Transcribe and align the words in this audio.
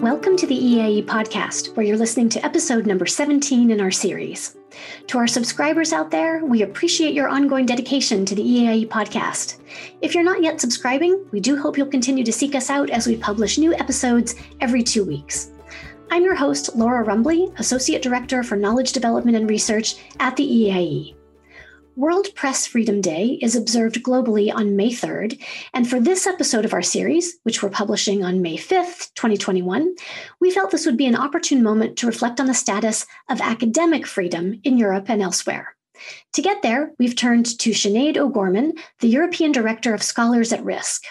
Welcome 0.00 0.36
to 0.38 0.46
the 0.46 0.58
EAIE 0.58 1.04
podcast, 1.04 1.76
where 1.76 1.84
you're 1.84 1.98
listening 1.98 2.30
to 2.30 2.44
episode 2.44 2.86
number 2.86 3.04
17 3.04 3.70
in 3.70 3.80
our 3.80 3.90
series. 3.90 4.56
To 5.08 5.18
our 5.18 5.26
subscribers 5.26 5.92
out 5.92 6.10
there, 6.10 6.42
we 6.44 6.62
appreciate 6.62 7.12
your 7.12 7.28
ongoing 7.28 7.66
dedication 7.66 8.24
to 8.24 8.34
the 8.34 8.42
EAIE 8.42 8.88
podcast. 8.88 9.58
If 10.00 10.14
you're 10.14 10.24
not 10.24 10.42
yet 10.42 10.58
subscribing, 10.58 11.26
we 11.32 11.40
do 11.40 11.54
hope 11.54 11.76
you'll 11.76 11.86
continue 11.86 12.24
to 12.24 12.32
seek 12.32 12.54
us 12.54 12.70
out 12.70 12.88
as 12.88 13.06
we 13.06 13.16
publish 13.16 13.58
new 13.58 13.74
episodes 13.74 14.36
every 14.60 14.82
two 14.82 15.04
weeks. 15.04 15.50
I'm 16.10 16.24
your 16.24 16.34
host, 16.34 16.74
Laura 16.74 17.04
Rumbley, 17.04 17.52
Associate 17.58 18.00
Director 18.00 18.42
for 18.42 18.56
Knowledge 18.56 18.92
Development 18.92 19.36
and 19.36 19.50
Research 19.50 19.96
at 20.18 20.34
the 20.34 20.48
EAIE. 20.48 21.19
World 21.96 22.28
Press 22.34 22.66
Freedom 22.66 23.00
Day 23.00 23.38
is 23.42 23.56
observed 23.56 24.02
globally 24.02 24.54
on 24.54 24.76
May 24.76 24.90
3rd. 24.90 25.42
And 25.74 25.88
for 25.88 26.00
this 26.00 26.26
episode 26.26 26.64
of 26.64 26.72
our 26.72 26.82
series, 26.82 27.38
which 27.42 27.62
we're 27.62 27.70
publishing 27.70 28.24
on 28.24 28.40
May 28.40 28.56
5th, 28.56 29.12
2021, 29.14 29.94
we 30.40 30.50
felt 30.50 30.70
this 30.70 30.86
would 30.86 30.96
be 30.96 31.06
an 31.06 31.16
opportune 31.16 31.62
moment 31.62 31.98
to 31.98 32.06
reflect 32.06 32.38
on 32.38 32.46
the 32.46 32.54
status 32.54 33.06
of 33.28 33.40
academic 33.40 34.06
freedom 34.06 34.60
in 34.62 34.78
Europe 34.78 35.06
and 35.08 35.20
elsewhere. 35.20 35.74
To 36.34 36.42
get 36.42 36.62
there, 36.62 36.92
we've 36.98 37.16
turned 37.16 37.58
to 37.58 37.70
Sinead 37.70 38.16
O'Gorman, 38.16 38.74
the 39.00 39.08
European 39.08 39.52
Director 39.52 39.92
of 39.92 40.02
Scholars 40.02 40.52
at 40.52 40.64
Risk. 40.64 41.04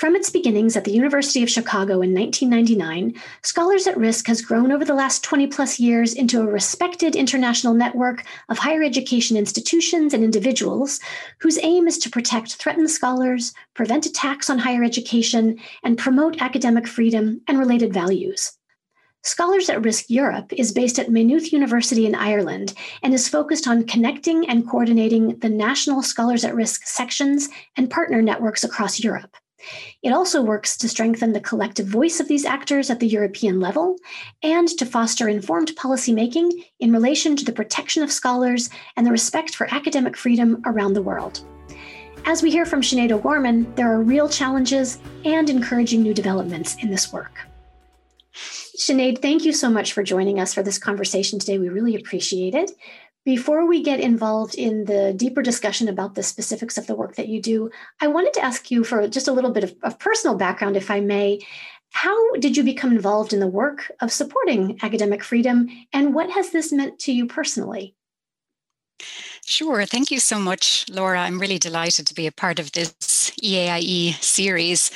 From 0.00 0.16
its 0.16 0.30
beginnings 0.30 0.78
at 0.78 0.84
the 0.84 0.92
University 0.92 1.42
of 1.42 1.50
Chicago 1.50 2.00
in 2.00 2.14
1999, 2.14 3.20
Scholars 3.42 3.86
at 3.86 3.98
Risk 3.98 4.28
has 4.28 4.40
grown 4.40 4.72
over 4.72 4.82
the 4.82 4.94
last 4.94 5.22
20 5.22 5.48
plus 5.48 5.78
years 5.78 6.14
into 6.14 6.40
a 6.40 6.46
respected 6.46 7.14
international 7.14 7.74
network 7.74 8.24
of 8.48 8.56
higher 8.56 8.82
education 8.82 9.36
institutions 9.36 10.14
and 10.14 10.24
individuals 10.24 11.00
whose 11.40 11.58
aim 11.62 11.86
is 11.86 11.98
to 11.98 12.08
protect 12.08 12.54
threatened 12.54 12.90
scholars, 12.90 13.52
prevent 13.74 14.06
attacks 14.06 14.48
on 14.48 14.58
higher 14.58 14.82
education, 14.82 15.58
and 15.84 15.98
promote 15.98 16.40
academic 16.40 16.88
freedom 16.88 17.42
and 17.46 17.58
related 17.58 17.92
values. 17.92 18.56
Scholars 19.22 19.68
at 19.68 19.84
Risk 19.84 20.06
Europe 20.08 20.50
is 20.54 20.72
based 20.72 20.98
at 20.98 21.10
Maynooth 21.10 21.52
University 21.52 22.06
in 22.06 22.14
Ireland 22.14 22.72
and 23.02 23.12
is 23.12 23.28
focused 23.28 23.68
on 23.68 23.86
connecting 23.86 24.48
and 24.48 24.66
coordinating 24.66 25.38
the 25.40 25.50
national 25.50 26.02
Scholars 26.02 26.42
at 26.42 26.54
Risk 26.54 26.86
sections 26.86 27.50
and 27.76 27.90
partner 27.90 28.22
networks 28.22 28.64
across 28.64 29.04
Europe. 29.04 29.36
It 30.02 30.12
also 30.12 30.42
works 30.42 30.76
to 30.78 30.88
strengthen 30.88 31.32
the 31.32 31.40
collective 31.40 31.86
voice 31.86 32.20
of 32.20 32.28
these 32.28 32.44
actors 32.44 32.90
at 32.90 33.00
the 33.00 33.08
European 33.08 33.60
level 33.60 33.96
and 34.42 34.68
to 34.68 34.86
foster 34.86 35.28
informed 35.28 35.72
policymaking 35.76 36.50
in 36.78 36.92
relation 36.92 37.36
to 37.36 37.44
the 37.44 37.52
protection 37.52 38.02
of 38.02 38.12
scholars 38.12 38.70
and 38.96 39.06
the 39.06 39.10
respect 39.10 39.54
for 39.54 39.72
academic 39.72 40.16
freedom 40.16 40.62
around 40.64 40.94
the 40.94 41.02
world. 41.02 41.44
As 42.26 42.42
we 42.42 42.50
hear 42.50 42.66
from 42.66 42.82
Sinead 42.82 43.12
O'Gorman, 43.12 43.74
there 43.76 43.90
are 43.90 44.02
real 44.02 44.28
challenges 44.28 44.98
and 45.24 45.48
encouraging 45.48 46.02
new 46.02 46.14
developments 46.14 46.76
in 46.76 46.90
this 46.90 47.12
work. 47.12 47.38
Sinead, 48.80 49.20
thank 49.20 49.44
you 49.44 49.52
so 49.52 49.68
much 49.68 49.92
for 49.92 50.02
joining 50.02 50.40
us 50.40 50.54
for 50.54 50.62
this 50.62 50.78
conversation 50.78 51.38
today. 51.38 51.58
We 51.58 51.68
really 51.68 51.94
appreciate 51.94 52.54
it. 52.54 52.70
Before 53.24 53.66
we 53.66 53.82
get 53.82 54.00
involved 54.00 54.54
in 54.54 54.86
the 54.86 55.12
deeper 55.14 55.42
discussion 55.42 55.88
about 55.88 56.14
the 56.14 56.22
specifics 56.22 56.78
of 56.78 56.86
the 56.86 56.94
work 56.94 57.16
that 57.16 57.28
you 57.28 57.42
do, 57.42 57.70
I 58.00 58.06
wanted 58.06 58.32
to 58.34 58.44
ask 58.44 58.70
you 58.70 58.82
for 58.82 59.06
just 59.08 59.28
a 59.28 59.32
little 59.32 59.50
bit 59.50 59.64
of, 59.64 59.74
of, 59.82 59.98
personal 59.98 60.36
background, 60.36 60.76
if 60.76 60.90
I 60.90 61.00
may. 61.00 61.40
How 61.92 62.32
did 62.36 62.56
you 62.56 62.62
become 62.62 62.92
involved 62.92 63.34
in 63.34 63.40
the 63.40 63.46
work 63.46 63.92
of 64.00 64.10
supporting 64.10 64.78
academic 64.82 65.22
freedom, 65.22 65.68
and 65.92 66.14
what 66.14 66.30
has 66.30 66.50
this 66.50 66.72
meant 66.72 66.98
to 67.00 67.12
you 67.12 67.26
personally? 67.26 67.94
Sure. 69.44 69.84
Thank 69.84 70.10
you 70.10 70.20
so 70.20 70.38
much, 70.38 70.86
Laura. 70.88 71.20
I'm 71.20 71.40
really 71.40 71.58
delighted 71.58 72.06
to 72.06 72.14
be 72.14 72.26
a 72.26 72.32
part 72.32 72.58
of 72.58 72.72
this 72.72 73.32
EAIE 73.42 74.14
series. 74.22 74.90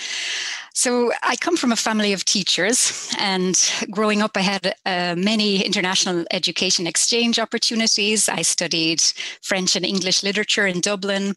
So 0.76 1.12
I 1.22 1.36
come 1.36 1.56
from 1.56 1.70
a 1.70 1.76
family 1.76 2.12
of 2.12 2.24
teachers, 2.24 3.08
and 3.16 3.56
growing 3.92 4.20
up, 4.20 4.36
I 4.36 4.40
had 4.40 4.74
uh, 4.84 5.14
many 5.16 5.64
international 5.64 6.24
education 6.32 6.88
exchange 6.88 7.38
opportunities. 7.38 8.28
I 8.28 8.42
studied 8.42 9.00
French 9.40 9.76
and 9.76 9.86
English 9.86 10.24
literature 10.24 10.66
in 10.66 10.80
Dublin, 10.80 11.36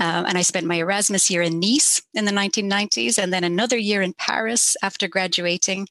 uh, 0.00 0.22
and 0.28 0.38
I 0.38 0.42
spent 0.42 0.68
my 0.68 0.76
Erasmus 0.76 1.28
year 1.28 1.42
in 1.42 1.58
Nice 1.58 2.00
in 2.14 2.26
the 2.26 2.30
1990s, 2.30 3.18
and 3.18 3.32
then 3.32 3.42
another 3.42 3.76
year 3.76 4.02
in 4.02 4.12
Paris 4.12 4.76
after 4.82 5.08
graduating. 5.08 5.88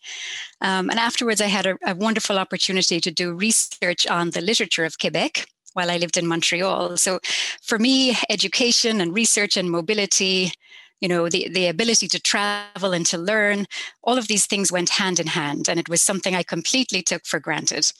Um, 0.61 0.89
and 0.89 0.97
afterwards, 0.97 1.41
I 1.41 1.47
had 1.47 1.65
a, 1.65 1.77
a 1.85 1.95
wonderful 1.95 2.39
opportunity 2.39 3.01
to 3.01 3.11
do 3.11 3.33
research 3.33 4.07
on 4.07 4.29
the 4.29 4.41
literature 4.41 4.85
of 4.85 4.99
Quebec 4.99 5.47
while 5.73 5.91
I 5.91 5.97
lived 5.97 6.15
in 6.15 6.25
Montreal. 6.25 6.95
So 6.95 7.19
for 7.61 7.77
me, 7.77 8.15
education 8.29 9.01
and 9.01 9.13
research 9.13 9.57
and 9.57 9.69
mobility 9.69 10.53
you 11.01 11.07
know 11.07 11.29
the, 11.29 11.49
the 11.49 11.67
ability 11.67 12.07
to 12.07 12.19
travel 12.19 12.93
and 12.93 13.05
to 13.05 13.17
learn 13.17 13.65
all 14.03 14.17
of 14.17 14.27
these 14.27 14.45
things 14.45 14.71
went 14.71 14.89
hand 14.89 15.19
in 15.19 15.27
hand 15.27 15.67
and 15.67 15.79
it 15.79 15.89
was 15.89 16.01
something 16.01 16.35
i 16.35 16.43
completely 16.43 17.01
took 17.01 17.25
for 17.25 17.39
granted. 17.39 17.91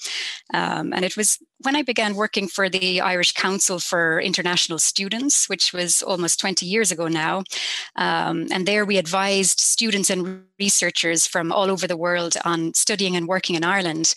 Um, 0.54 0.94
and 0.94 1.04
it 1.06 1.18
was 1.18 1.40
when 1.66 1.76
I 1.76 1.82
began 1.82 2.16
working 2.16 2.48
for 2.48 2.70
the 2.70 3.02
Irish 3.02 3.34
Council 3.34 3.80
for 3.80 4.22
International 4.22 4.78
Students, 4.78 5.50
which 5.50 5.74
was 5.74 6.04
almost 6.04 6.40
20 6.40 6.66
years 6.66 6.92
ago 6.92 7.08
now, 7.08 7.44
um, 7.96 8.46
and 8.52 8.68
there 8.68 8.86
we 8.86 8.98
advised 8.98 9.60
students 9.60 10.10
and 10.10 10.44
researchers 10.60 11.26
from 11.26 11.52
all 11.52 11.72
over 11.72 11.88
the 11.88 11.98
world 11.98 12.36
on 12.46 12.74
studying 12.74 13.16
and 13.16 13.28
working 13.28 13.56
in 13.56 13.64
Ireland. 13.64 14.14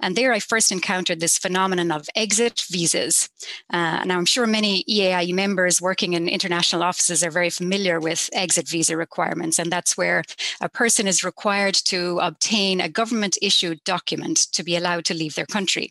And 0.00 0.14
there 0.14 0.32
I 0.32 0.38
first 0.38 0.70
encountered 0.70 1.20
this 1.20 1.38
phenomenon 1.38 1.90
of 1.90 2.08
exit 2.14 2.64
visas. 2.68 3.28
Uh, 3.72 4.04
now 4.04 4.18
I'm 4.18 4.26
sure 4.26 4.46
many 4.46 4.84
EAIE 4.84 5.32
members 5.32 5.80
working 5.80 6.12
in 6.12 6.28
international 6.28 6.82
offices 6.82 7.24
are 7.24 7.30
very 7.30 7.50
familiar 7.50 8.00
with 8.00 8.28
exit 8.32 8.68
visa 8.68 8.96
requirements, 8.96 9.58
and 9.58 9.72
that's 9.72 9.96
where 9.96 10.22
a 10.60 10.68
person 10.68 11.08
is 11.08 11.24
required 11.24 11.74
to 11.74 12.18
obtain 12.20 12.80
a 12.80 12.88
government 12.88 13.38
issued 13.40 13.82
document 13.84 14.38
to 14.52 14.62
be 14.62 14.76
allowed 14.76 15.04
to 15.06 15.14
leave 15.14 15.34
their 15.34 15.46
country. 15.46 15.90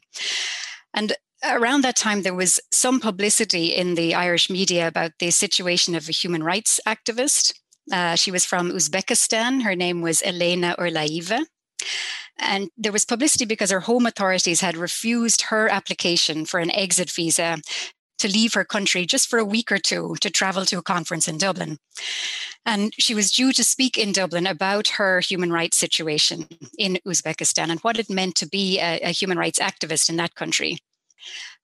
And 0.94 1.14
around 1.44 1.84
that 1.84 1.96
time, 1.96 2.22
there 2.22 2.36
was 2.36 2.60
some 2.72 3.00
publicity 3.00 3.76
in 3.76 3.96
the 3.96 4.14
Irish 4.14 4.50
media 4.50 4.88
about 4.88 5.12
the 5.20 5.32
situation 5.32 5.96
of 5.96 6.08
a 6.08 6.12
human 6.12 6.44
rights 6.44 6.80
activist. 6.88 7.54
Uh, 7.92 8.16
she 8.16 8.32
was 8.32 8.46
from 8.46 8.72
Uzbekistan. 8.72 9.64
Her 9.64 9.76
name 9.76 10.02
was 10.02 10.22
Elena 10.24 10.76
Urlaeva. 10.78 11.46
And 12.38 12.70
there 12.78 12.92
was 12.92 13.06
publicity 13.06 13.46
because 13.46 13.72
her 13.72 13.82
home 13.82 14.06
authorities 14.06 14.62
had 14.62 14.78
refused 14.78 15.44
her 15.44 15.70
application 15.70 16.46
for 16.46 16.60
an 16.60 16.72
exit 16.72 17.10
visa 17.10 17.58
to 18.22 18.32
leave 18.32 18.54
her 18.54 18.66
country 18.66 19.06
just 19.06 19.30
for 19.30 19.40
a 19.40 19.46
week 19.46 19.72
or 19.72 19.78
two 19.78 20.16
to 20.22 20.30
travel 20.30 20.66
to 20.66 20.78
a 20.78 20.84
conference 20.84 21.28
in 21.28 21.38
Dublin. 21.38 21.78
And 22.66 22.94
she 22.98 23.16
was 23.16 23.32
due 23.32 23.52
to 23.54 23.64
speak 23.64 23.98
in 23.98 24.12
Dublin 24.12 24.48
about 24.48 24.88
her 25.00 25.20
human 25.20 25.52
rights 25.52 25.78
situation 25.78 26.48
in 26.78 27.00
Uzbekistan 27.06 27.70
and 27.70 27.80
what 27.82 28.00
it 28.00 28.10
meant 28.10 28.36
to 28.36 28.48
be 28.48 28.80
a, 28.80 29.00
a 29.00 29.10
human 29.10 29.38
rights 29.38 29.60
activist 29.60 30.10
in 30.10 30.18
that 30.18 30.36
country. 30.36 30.78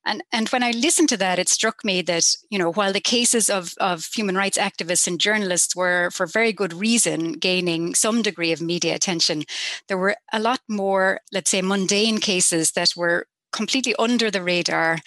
And, 0.05 0.23
and 0.31 0.47
when 0.49 0.63
I 0.63 0.71
listened 0.71 1.09
to 1.09 1.17
that, 1.17 1.37
it 1.37 1.49
struck 1.49 1.83
me 1.83 2.01
that, 2.03 2.23
you 2.49 2.57
know, 2.57 2.71
while 2.71 2.93
the 2.93 3.01
cases 3.01 3.49
of, 3.49 3.73
of 3.79 4.07
human 4.15 4.35
rights 4.35 4.57
activists 4.57 5.05
and 5.05 5.19
journalists 5.19 5.75
were, 5.75 6.09
for 6.11 6.25
very 6.25 6.53
good 6.53 6.73
reason, 6.73 7.33
gaining 7.33 7.93
some 7.93 8.21
degree 8.21 8.53
of 8.53 8.61
media 8.61 8.95
attention, 8.95 9.43
there 9.89 9.97
were 9.97 10.15
a 10.31 10.39
lot 10.39 10.61
more, 10.69 11.19
let's 11.33 11.49
say, 11.49 11.61
mundane 11.61 12.19
cases 12.19 12.71
that 12.71 12.93
were 12.95 13.27
completely 13.57 13.95
under 13.97 14.29
the 14.29 14.43
radar 14.43 14.99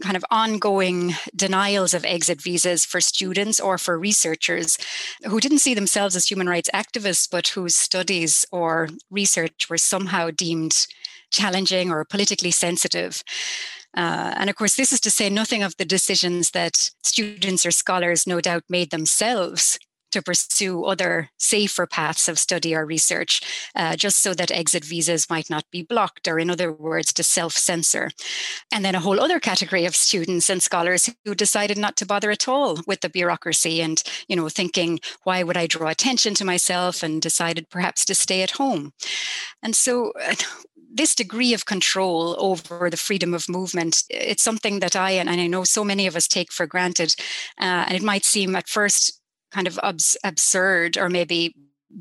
kind 0.00 0.16
of 0.16 0.24
ongoing 0.30 1.12
denials 1.34 1.92
of 1.92 2.04
exit 2.04 2.40
visas 2.40 2.84
for 2.84 3.00
students 3.00 3.58
or 3.58 3.76
for 3.78 3.98
researchers 3.98 4.78
who 5.24 5.40
didn't 5.40 5.58
see 5.58 5.74
themselves 5.74 6.14
as 6.14 6.30
human 6.30 6.48
rights 6.48 6.70
activists 6.72 7.28
but 7.28 7.48
whose 7.48 7.74
studies 7.74 8.46
or 8.52 8.88
research 9.10 9.66
were 9.68 9.76
somehow 9.76 10.30
deemed 10.30 10.86
challenging 11.32 11.90
or 11.90 12.04
politically 12.04 12.52
sensitive. 12.52 13.22
Uh, 13.96 14.34
and 14.36 14.48
of 14.48 14.56
course, 14.56 14.76
this 14.76 14.92
is 14.92 15.00
to 15.00 15.10
say 15.10 15.28
nothing 15.28 15.62
of 15.64 15.76
the 15.76 15.84
decisions 15.84 16.50
that 16.50 16.90
students 17.02 17.66
or 17.66 17.72
scholars 17.72 18.26
no 18.26 18.40
doubt 18.40 18.62
made 18.68 18.90
themselves 18.90 19.78
to 20.12 20.22
pursue 20.22 20.84
other 20.84 21.30
safer 21.38 21.86
paths 21.86 22.28
of 22.28 22.38
study 22.38 22.74
or 22.74 22.86
research, 22.86 23.40
uh, 23.74 23.96
just 23.96 24.22
so 24.22 24.34
that 24.34 24.50
exit 24.50 24.84
visas 24.84 25.28
might 25.30 25.50
not 25.50 25.64
be 25.70 25.82
blocked, 25.82 26.28
or 26.28 26.38
in 26.38 26.50
other 26.50 26.72
words, 26.72 27.12
to 27.14 27.22
self 27.22 27.52
censor. 27.52 28.10
And 28.72 28.84
then 28.84 28.94
a 28.94 29.00
whole 29.00 29.20
other 29.20 29.40
category 29.40 29.84
of 29.84 29.96
students 29.96 30.48
and 30.50 30.62
scholars 30.62 31.10
who 31.24 31.34
decided 31.34 31.78
not 31.78 31.96
to 31.96 32.06
bother 32.06 32.30
at 32.30 32.48
all 32.48 32.78
with 32.86 33.00
the 33.00 33.08
bureaucracy 33.08 33.80
and, 33.80 34.02
you 34.28 34.36
know, 34.36 34.48
thinking, 34.48 35.00
why 35.24 35.42
would 35.42 35.56
I 35.56 35.66
draw 35.66 35.88
attention 35.88 36.34
to 36.34 36.44
myself? 36.44 37.02
And 37.02 37.20
decided 37.20 37.70
perhaps 37.70 38.04
to 38.06 38.14
stay 38.14 38.42
at 38.42 38.52
home. 38.52 38.92
And 39.62 39.74
so, 39.74 40.12
uh, 40.20 40.34
this 40.96 41.14
degree 41.14 41.52
of 41.52 41.66
control 41.66 42.34
over 42.38 42.88
the 42.88 42.96
freedom 42.96 43.34
of 43.34 43.48
movement, 43.48 44.02
it's 44.08 44.42
something 44.42 44.80
that 44.80 44.96
I 44.96 45.10
and 45.10 45.28
I 45.28 45.46
know 45.46 45.64
so 45.64 45.84
many 45.84 46.06
of 46.06 46.16
us 46.16 46.26
take 46.26 46.50
for 46.50 46.66
granted. 46.66 47.14
Uh, 47.60 47.84
and 47.86 47.94
it 47.94 48.02
might 48.02 48.24
seem 48.24 48.56
at 48.56 48.66
first 48.68 49.20
kind 49.56 49.66
of 49.66 49.80
abs- 49.82 50.18
absurd 50.22 50.98
or 50.98 51.08
maybe 51.08 51.54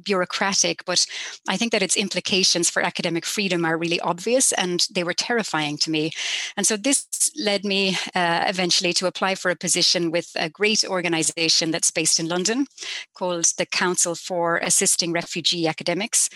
bureaucratic, 0.04 0.86
but 0.86 1.06
I 1.48 1.58
think 1.58 1.72
that 1.72 1.84
its 1.84 1.96
implications 1.96 2.70
for 2.70 2.82
academic 2.82 3.26
freedom 3.26 3.66
are 3.66 3.78
really 3.78 4.00
obvious 4.00 4.52
and 4.52 4.86
they 4.92 5.04
were 5.04 5.14
terrifying 5.14 5.78
to 5.80 5.92
me. 5.92 6.12
And 6.58 6.66
so 6.66 6.78
this 6.78 7.08
led 7.38 7.66
me 7.66 7.98
uh, 8.14 8.46
eventually 8.48 8.94
to 8.94 9.08
apply 9.08 9.36
for 9.36 9.52
a 9.52 9.56
position 9.56 10.12
with 10.12 10.32
a 10.36 10.50
great 10.50 10.84
organization 10.86 11.72
that's 11.72 11.92
based 11.92 12.20
in 12.20 12.28
London 12.28 12.68
called 13.14 13.46
the 13.58 13.66
Council 13.66 14.16
for 14.16 14.58
Assisting 14.58 15.12
Refugee 15.12 15.68
Academics. 15.68 16.30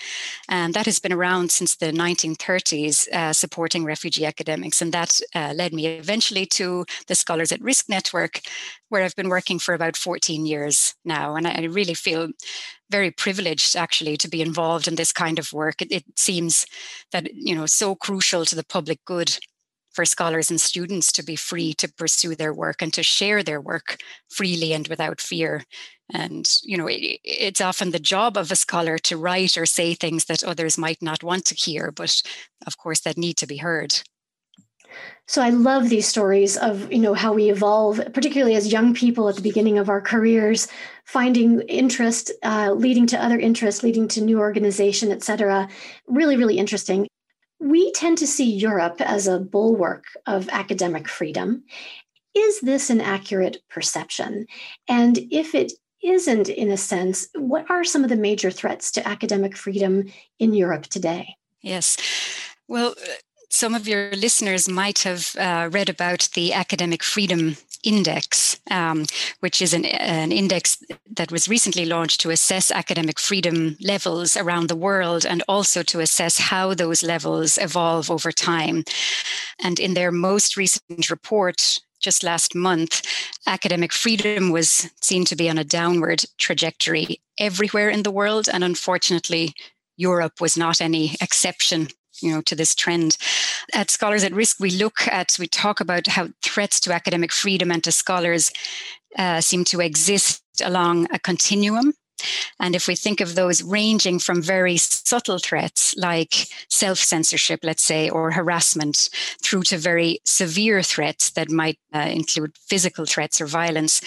And 0.47 0.73
that 0.73 0.85
has 0.85 0.99
been 0.99 1.13
around 1.13 1.51
since 1.51 1.75
the 1.75 1.91
1930s, 1.91 3.07
uh, 3.09 3.33
supporting 3.33 3.83
refugee 3.83 4.25
academics. 4.25 4.81
And 4.81 4.91
that 4.93 5.21
uh, 5.35 5.53
led 5.55 5.73
me 5.73 5.87
eventually 5.87 6.45
to 6.47 6.85
the 7.07 7.15
Scholars 7.15 7.51
at 7.51 7.61
Risk 7.61 7.89
Network, 7.89 8.41
where 8.89 9.03
I've 9.03 9.15
been 9.15 9.29
working 9.29 9.59
for 9.59 9.73
about 9.73 9.95
14 9.95 10.45
years 10.45 10.95
now. 11.05 11.35
And 11.35 11.47
I 11.47 11.63
really 11.63 11.93
feel 11.93 12.29
very 12.89 13.11
privileged 13.11 13.75
actually 13.75 14.17
to 14.17 14.27
be 14.27 14.41
involved 14.41 14.87
in 14.87 14.95
this 14.95 15.11
kind 15.11 15.39
of 15.39 15.53
work. 15.53 15.81
It, 15.81 15.91
it, 15.91 16.03
seems 16.15 16.65
that, 17.11 17.33
you 17.33 17.55
know, 17.55 17.65
so 17.65 17.95
crucial 17.95 18.45
to 18.45 18.55
the 18.55 18.65
public 18.65 18.99
good 19.05 19.37
for 19.91 20.05
scholars 20.05 20.49
and 20.49 20.61
students 20.61 21.11
to 21.13 21.23
be 21.23 21.35
free 21.35 21.73
to 21.73 21.91
pursue 21.91 22.35
their 22.35 22.53
work 22.53 22.81
and 22.81 22.93
to 22.93 23.03
share 23.03 23.43
their 23.43 23.59
work 23.59 23.97
freely 24.29 24.73
and 24.73 24.87
without 24.87 25.19
fear. 25.19 25.63
And, 26.13 26.49
you 26.63 26.77
know, 26.77 26.87
it, 26.87 27.19
it's 27.23 27.61
often 27.61 27.91
the 27.91 27.99
job 27.99 28.37
of 28.37 28.51
a 28.51 28.55
scholar 28.55 28.97
to 28.99 29.17
write 29.17 29.57
or 29.57 29.65
say 29.65 29.93
things 29.93 30.25
that 30.25 30.43
others 30.43 30.77
might 30.77 31.01
not 31.01 31.23
want 31.23 31.45
to 31.45 31.55
hear, 31.55 31.91
but 31.91 32.21
of 32.65 32.77
course 32.77 33.01
that 33.01 33.17
need 33.17 33.37
to 33.37 33.47
be 33.47 33.57
heard. 33.57 34.01
So 35.27 35.41
I 35.41 35.49
love 35.49 35.89
these 35.89 36.07
stories 36.07 36.57
of 36.57 36.91
you 36.91 36.99
know 36.99 37.13
how 37.13 37.33
we 37.33 37.49
evolve, 37.49 38.01
particularly 38.13 38.55
as 38.55 38.71
young 38.71 38.93
people 38.93 39.29
at 39.29 39.35
the 39.35 39.41
beginning 39.41 39.77
of 39.77 39.89
our 39.89 40.01
careers, 40.01 40.67
finding 41.05 41.61
interest, 41.61 42.31
uh, 42.43 42.71
leading 42.73 43.05
to 43.07 43.23
other 43.23 43.39
interests, 43.39 43.83
leading 43.83 44.07
to 44.09 44.21
new 44.21 44.39
organization, 44.39 45.11
et 45.11 45.23
cetera. 45.23 45.67
Really, 46.07 46.35
really 46.35 46.57
interesting. 46.57 47.07
We 47.59 47.91
tend 47.91 48.17
to 48.19 48.27
see 48.27 48.49
Europe 48.49 49.01
as 49.01 49.27
a 49.27 49.39
bulwark 49.39 50.05
of 50.25 50.49
academic 50.49 51.07
freedom. 51.07 51.63
Is 52.33 52.61
this 52.61 52.89
an 52.89 53.01
accurate 53.01 53.57
perception? 53.69 54.45
And 54.87 55.19
if 55.29 55.53
it 55.53 55.73
isn't, 56.01 56.47
in 56.47 56.71
a 56.71 56.77
sense, 56.77 57.27
what 57.35 57.69
are 57.69 57.83
some 57.83 58.03
of 58.03 58.09
the 58.09 58.15
major 58.15 58.51
threats 58.51 58.91
to 58.93 59.07
academic 59.07 59.57
freedom 59.57 60.05
in 60.39 60.53
Europe 60.53 60.83
today? 60.83 61.35
Yes. 61.61 61.97
Well, 62.67 62.95
some 63.49 63.73
of 63.73 63.87
your 63.87 64.11
listeners 64.11 64.69
might 64.69 64.99
have 64.99 65.35
uh, 65.37 65.69
read 65.71 65.89
about 65.89 66.29
the 66.33 66.53
Academic 66.53 67.03
Freedom 67.03 67.57
Index, 67.83 68.59
um, 68.69 69.05
which 69.39 69.61
is 69.61 69.73
an, 69.73 69.85
an, 69.85 70.31
index 70.31 70.83
that 71.15 71.31
was 71.31 71.47
recently 71.47 71.85
launched 71.85 72.21
to 72.21 72.29
assess 72.29 72.71
academic 72.71 73.19
freedom 73.19 73.77
levels 73.81 74.35
around 74.35 74.67
the 74.67 74.75
world 74.75 75.25
and 75.25 75.43
also 75.47 75.81
to 75.83 76.01
assess 76.01 76.37
how 76.37 76.73
those 76.73 77.03
levels 77.03 77.57
evolve 77.57 78.11
over 78.11 78.31
time. 78.31 78.83
And 79.63 79.79
in 79.79 79.93
their 79.93 80.11
most 80.11 80.57
recent 80.57 81.09
report, 81.09 81.79
just 82.01 82.23
last 82.23 82.53
month, 82.53 83.01
academic 83.47 83.93
freedom 83.93 84.51
was 84.51 84.89
seen 85.01 85.25
to 85.25 85.35
be 85.35 85.49
on 85.49 85.57
a 85.57 85.63
downward 85.63 86.25
trajectory 86.37 87.21
everywhere 87.37 87.89
in 87.89 88.03
the 88.03 88.11
world. 88.11 88.49
And 88.51 88.63
unfortunately, 88.63 89.53
Europe 89.97 90.39
was 90.39 90.57
not 90.57 90.81
any 90.81 91.15
exception 91.21 91.87
you 92.21 92.31
know 92.31 92.41
to 92.41 92.55
this 92.55 92.75
trend. 92.75 93.17
At 93.73 93.91
scholars 93.91 94.23
at 94.23 94.33
risk 94.33 94.59
we 94.59 94.71
look 94.71 95.07
at 95.07 95.35
we 95.39 95.47
talk 95.47 95.79
about 95.79 96.07
how 96.07 96.29
threats 96.41 96.79
to 96.81 96.93
academic 96.93 97.31
freedom 97.31 97.71
and 97.71 97.83
to 97.83 97.91
scholars 97.91 98.51
uh, 99.17 99.41
seem 99.41 99.63
to 99.65 99.81
exist 99.81 100.43
along 100.63 101.07
a 101.11 101.19
continuum. 101.19 101.93
And 102.59 102.75
if 102.75 102.87
we 102.87 102.95
think 102.95 103.21
of 103.21 103.35
those 103.35 103.63
ranging 103.63 104.19
from 104.19 104.41
very 104.41 104.77
subtle 104.77 105.39
threats 105.39 105.95
like 105.95 106.47
self 106.69 106.97
censorship, 106.97 107.61
let's 107.63 107.83
say, 107.83 108.09
or 108.09 108.31
harassment, 108.31 109.09
through 109.41 109.63
to 109.63 109.77
very 109.77 110.19
severe 110.25 110.83
threats 110.83 111.31
that 111.31 111.49
might 111.49 111.79
uh, 111.93 111.99
include 111.99 112.57
physical 112.57 113.05
threats 113.05 113.39
or 113.39 113.45
violence, 113.47 114.01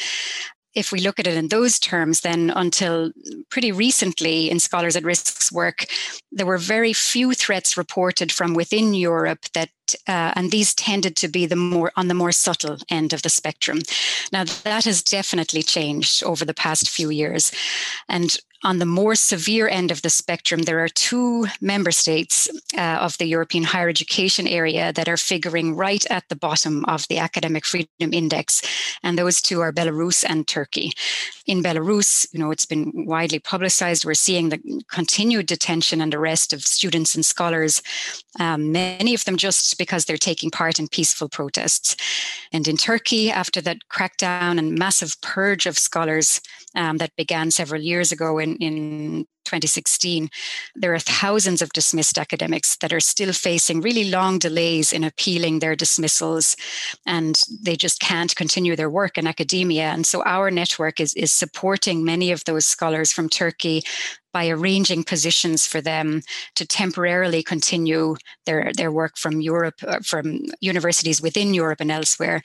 if 0.74 0.92
we 0.92 1.00
look 1.00 1.18
at 1.18 1.26
it 1.26 1.36
in 1.36 1.48
those 1.48 1.78
terms, 1.78 2.20
then 2.20 2.50
until 2.54 3.12
pretty 3.50 3.72
recently 3.72 4.50
in 4.50 4.58
Scholars 4.58 4.96
at 4.96 5.04
Risk's 5.04 5.52
work, 5.52 5.86
there 6.30 6.46
were 6.46 6.58
very 6.58 6.92
few 6.92 7.34
threats 7.34 7.76
reported 7.76 8.32
from 8.32 8.54
within 8.54 8.94
Europe 8.94 9.40
that, 9.54 9.70
uh, 10.08 10.32
and 10.36 10.50
these 10.50 10.74
tended 10.74 11.16
to 11.16 11.28
be 11.28 11.46
the 11.46 11.56
more 11.56 11.92
on 11.96 12.08
the 12.08 12.14
more 12.14 12.32
subtle 12.32 12.78
end 12.88 13.12
of 13.12 13.22
the 13.22 13.28
spectrum. 13.28 13.80
Now 14.32 14.44
that 14.64 14.84
has 14.84 15.02
definitely 15.02 15.62
changed 15.62 16.22
over 16.24 16.44
the 16.44 16.54
past 16.54 16.88
few 16.88 17.10
years, 17.10 17.52
and 18.08 18.36
on 18.64 18.78
the 18.78 18.86
more 18.86 19.14
severe 19.14 19.68
end 19.68 19.90
of 19.90 20.02
the 20.02 20.10
spectrum, 20.10 20.62
there 20.62 20.82
are 20.84 20.88
two 20.88 21.46
member 21.60 21.90
states 21.90 22.48
uh, 22.76 22.98
of 23.00 23.18
the 23.18 23.26
European 23.26 23.64
higher 23.64 23.88
education 23.88 24.46
area 24.46 24.92
that 24.92 25.08
are 25.08 25.16
figuring 25.16 25.74
right 25.74 26.04
at 26.10 26.28
the 26.28 26.36
bottom 26.36 26.84
of 26.84 27.06
the 27.08 27.18
academic 27.18 27.64
freedom 27.64 28.12
index. 28.12 28.62
And 29.02 29.18
those 29.18 29.42
two 29.42 29.60
are 29.60 29.72
Belarus 29.72 30.24
and 30.28 30.46
Turkey. 30.46 30.92
In 31.46 31.62
Belarus, 31.62 32.26
you 32.32 32.38
know, 32.38 32.52
it's 32.52 32.66
been 32.66 32.92
widely 32.94 33.40
publicized. 33.40 34.04
We're 34.04 34.14
seeing 34.14 34.50
the 34.50 34.82
continued 34.88 35.46
detention 35.46 36.00
and 36.00 36.14
arrest 36.14 36.52
of 36.52 36.62
students 36.62 37.16
and 37.16 37.26
scholars, 37.26 37.82
um, 38.40 38.72
many 38.72 39.12
of 39.14 39.24
them 39.24 39.36
just 39.36 39.68
because 39.82 40.04
they're 40.04 40.16
taking 40.16 40.48
part 40.48 40.78
in 40.78 40.86
peaceful 40.86 41.28
protests. 41.28 41.96
And 42.52 42.68
in 42.68 42.76
Turkey, 42.76 43.32
after 43.32 43.60
that 43.62 43.78
crackdown 43.90 44.58
and 44.58 44.78
massive 44.78 45.20
purge 45.22 45.66
of 45.66 45.76
scholars 45.76 46.40
um, 46.74 46.98
that 46.98 47.16
began 47.16 47.50
several 47.50 47.80
years 47.80 48.12
ago 48.12 48.38
in 48.38 48.56
in 48.56 49.26
2016, 49.44 50.28
there 50.74 50.94
are 50.94 50.98
thousands 50.98 51.62
of 51.62 51.72
dismissed 51.72 52.18
academics 52.18 52.76
that 52.76 52.92
are 52.92 53.00
still 53.00 53.32
facing 53.32 53.80
really 53.80 54.08
long 54.10 54.38
delays 54.38 54.92
in 54.92 55.04
appealing 55.04 55.58
their 55.58 55.76
dismissals, 55.76 56.56
and 57.06 57.40
they 57.60 57.76
just 57.76 58.00
can't 58.00 58.34
continue 58.36 58.76
their 58.76 58.90
work 58.90 59.18
in 59.18 59.26
academia. 59.26 59.84
And 59.84 60.06
so 60.06 60.22
our 60.24 60.50
network 60.50 61.00
is, 61.00 61.14
is 61.14 61.32
supporting 61.32 62.04
many 62.04 62.30
of 62.30 62.44
those 62.44 62.66
scholars 62.66 63.12
from 63.12 63.28
Turkey 63.28 63.82
by 64.32 64.48
arranging 64.48 65.04
positions 65.04 65.66
for 65.66 65.80
them 65.80 66.22
to 66.54 66.66
temporarily 66.66 67.42
continue 67.42 68.16
their, 68.46 68.72
their 68.76 68.90
work 68.90 69.18
from 69.18 69.40
Europe, 69.40 69.74
uh, 69.86 69.98
from 70.02 70.40
universities 70.60 71.20
within 71.20 71.52
Europe 71.52 71.80
and 71.80 71.92
elsewhere. 71.92 72.40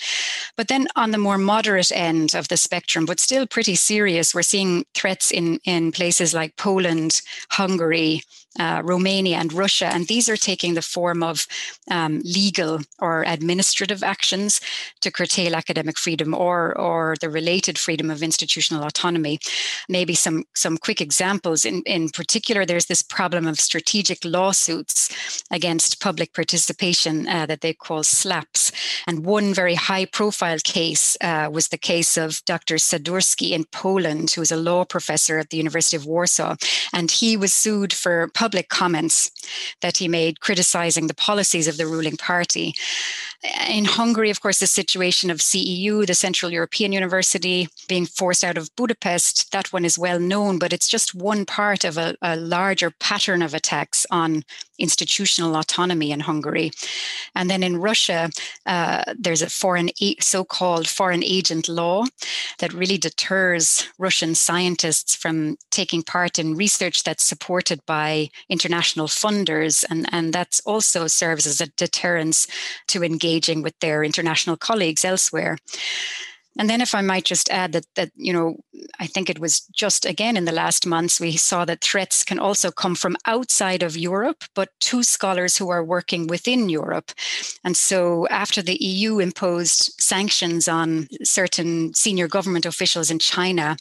But 0.57 0.68
then 0.68 0.88
on 0.95 1.12
the 1.12 1.18
more 1.18 1.38
moderate 1.38 1.91
end 1.91 2.35
of 2.35 2.50
the 2.50 2.57
spectrum, 2.57 3.06
but 3.06 3.19
still 3.19 3.47
pretty 3.47 3.75
serious, 3.75 4.16
we're 4.33 4.41
seeing 4.41 4.85
threats 4.93 5.31
in, 5.31 5.59
in 5.65 5.91
places 5.91 6.33
like 6.33 6.55
Poland, 6.57 7.21
Hungary, 7.51 8.21
uh, 8.59 8.81
Romania 8.83 9.38
and 9.38 9.54
Russia. 9.54 9.88
And 9.88 10.07
these 10.07 10.30
are 10.30 10.38
taking 10.38 10.74
the 10.74 10.81
form 10.81 11.24
of 11.24 11.48
um, 11.89 12.21
legal 12.24 12.80
or 13.00 13.24
administrative 13.24 14.04
actions 14.04 14.62
to 15.01 15.12
curtail 15.12 15.56
academic 15.56 15.98
freedom 15.98 16.33
or, 16.33 16.77
or 16.77 17.15
the 17.21 17.30
related 17.30 17.77
freedom 17.77 18.09
of 18.09 18.24
institutional 18.24 18.83
autonomy. 18.83 19.39
Maybe 19.89 20.15
some, 20.15 20.45
some 20.56 20.77
quick 20.77 21.01
examples. 21.01 21.65
In, 21.65 21.83
in 21.86 22.09
particular, 22.09 22.65
there's 22.65 22.88
this 22.88 23.04
problem 23.04 23.48
of 23.48 23.59
strategic 23.59 24.24
lawsuits 24.24 25.10
against 25.51 26.01
public 26.01 26.34
participation 26.34 27.27
uh, 27.27 27.46
that 27.46 27.62
they 27.62 27.74
call 27.74 28.03
slaps, 28.03 28.72
And 29.08 29.25
one 29.25 29.53
very 29.53 29.75
high 29.75 30.05
profile 30.05 30.60
case 30.63 31.17
uh, 31.22 31.50
was 31.51 31.70
the 31.70 31.77
case 31.77 32.17
of 32.17 32.43
Dr. 32.46 32.75
Sadurski 32.75 33.51
in 33.51 33.65
Poland, 33.65 34.31
who 34.31 34.41
is 34.41 34.51
a 34.51 34.58
law 34.58 34.86
professor 34.86 35.39
at 35.39 35.50
the 35.50 35.58
University 35.58 35.98
of 35.98 36.05
Warsaw. 36.05 36.55
And 36.93 37.12
he 37.12 37.38
was 37.38 37.53
sued 37.53 37.93
for 37.93 38.29
public 38.48 38.70
comments 38.70 39.30
that 39.82 39.98
he 39.98 40.08
made 40.08 40.39
criticizing 40.39 41.08
the 41.08 41.13
policies 41.13 41.68
of 41.68 41.75
the 41.75 41.86
ruling 41.86 42.16
party. 42.16 42.74
In 43.70 43.86
Hungary, 43.86 44.32
of 44.32 44.41
course, 44.41 44.60
the 44.60 44.67
situation 44.67 45.29
of 45.29 45.38
CEU, 45.38 46.08
the 46.08 46.15
Central 46.15 46.51
European 46.51 46.91
University, 46.91 47.70
being 47.88 48.08
forced 48.08 48.44
out 48.44 48.58
of 48.58 48.75
Budapest, 48.75 49.51
that 49.51 49.72
one 49.72 49.86
is 49.86 49.98
well 49.98 50.20
known, 50.20 50.58
but 50.58 50.74
it's 50.74 50.88
just 50.88 51.13
one 51.13 51.46
part 51.46 51.84
of 51.84 51.98
a, 51.98 52.15
a 52.24 52.36
larger 52.36 52.89
pattern 52.89 53.44
of 53.44 53.53
attacks 53.53 54.08
on 54.10 54.44
institutional 54.79 55.56
autonomy 55.56 56.12
in 56.12 56.22
Hungary. 56.22 56.72
And 57.36 57.50
then 57.50 57.63
in 57.63 57.77
Russia, 57.77 58.29
uh, 58.65 59.03
there's 59.17 59.41
a 59.41 59.50
foreign, 59.50 59.89
so-called 60.20 60.88
foreign 60.88 61.24
agent 61.24 61.70
law 61.70 62.06
that 62.60 62.74
really 62.74 62.98
deters 62.98 63.88
Russian 63.98 64.36
scientists 64.36 65.15
from 65.15 65.58
taking 65.72 66.03
part 66.03 66.39
in 66.39 66.56
research 66.56 67.03
that's 67.03 67.24
supported 67.24 67.86
by 67.86 68.29
international 68.50 69.08
funders, 69.08 69.84
and, 69.89 70.08
and 70.12 70.34
that 70.34 70.60
also 70.65 71.08
serves 71.08 71.46
as 71.46 71.62
a 71.62 71.67
deterrence 71.67 72.48
to 72.88 73.03
engaging 73.38 73.63
with 73.63 73.79
their 73.79 74.03
international 74.03 74.58
colleagues 74.58 75.06
elsewhere. 75.06 75.58
And 76.60 76.67
then, 76.67 76.82
if 76.82 76.96
I 76.96 77.01
might 77.01 77.24
just 77.24 77.51
add 77.51 77.74
that, 77.74 77.86
that 77.94 78.10
you 78.15 78.34
know, 78.34 78.56
I 79.00 79.06
think 79.06 79.29
it 79.29 79.38
was 79.38 79.60
just 79.75 80.06
again 80.06 80.36
in 80.36 80.46
the 80.46 80.51
last 80.51 80.88
months 80.88 81.20
we 81.20 81.38
saw 81.38 81.65
that 81.65 81.84
threats 81.84 82.24
can 82.24 82.39
also 82.39 82.72
come 82.72 82.96
from 82.96 83.15
outside 83.25 83.84
of 83.84 83.96
Europe, 83.96 84.44
but 84.56 84.70
to 84.89 85.03
scholars 85.03 85.56
who 85.56 85.70
are 85.70 85.84
working 85.84 86.25
within 86.25 86.67
Europe. 86.67 87.12
And 87.63 87.77
so, 87.77 88.27
after 88.29 88.63
the 88.63 88.84
EU 88.84 89.20
imposed 89.20 89.94
sanctions 90.01 90.67
on 90.67 91.08
certain 91.24 91.94
senior 91.94 92.27
government 92.27 92.65
officials 92.65 93.12
in 93.12 93.20
China, 93.20 93.77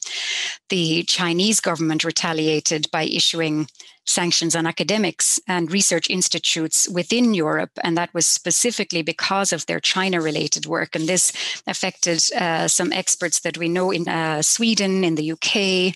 the 0.69 1.05
Chinese 1.05 1.61
government 1.61 2.05
retaliated 2.05 2.91
by 2.91 3.05
issuing 3.05 3.69
sanctions 4.07 4.57
on 4.57 4.67
academics 4.67 5.41
and 5.47 5.71
research 5.73 6.09
institutes 6.09 6.89
within 6.89 7.35
Europe. 7.35 7.71
And 7.83 7.97
that 7.97 8.15
was 8.15 8.27
specifically 8.27 9.03
because 9.03 9.53
of 9.53 9.67
their 9.67 9.81
China 9.81 10.21
related 10.21 10.67
work. 10.67 10.95
And 10.95 11.09
this 11.09 11.33
affected 11.67 12.23
uh, 12.35 12.69
some 12.69 12.93
experts 12.93 13.41
that 13.41 13.59
we 13.59 13.69
know 13.69 13.91
in 13.91 14.09
uh, 14.09 14.43
Sweden, 14.43 15.05
in 15.05 15.17
the 15.17 15.33
UK, 15.33 15.95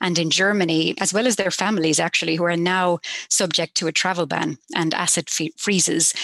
and 0.00 0.18
in 0.18 0.30
Germany, 0.30 0.94
as 1.00 1.12
well 1.12 1.26
as 1.26 1.36
their 1.36 1.50
families, 1.50 2.00
actually, 2.00 2.36
who 2.36 2.44
are 2.44 2.56
now 2.56 2.98
subject 3.28 3.76
to 3.76 3.86
a 3.86 3.92
travel 3.92 4.26
ban 4.26 4.58
and 4.74 4.94
asset 4.94 5.30
freezes. 5.56 6.14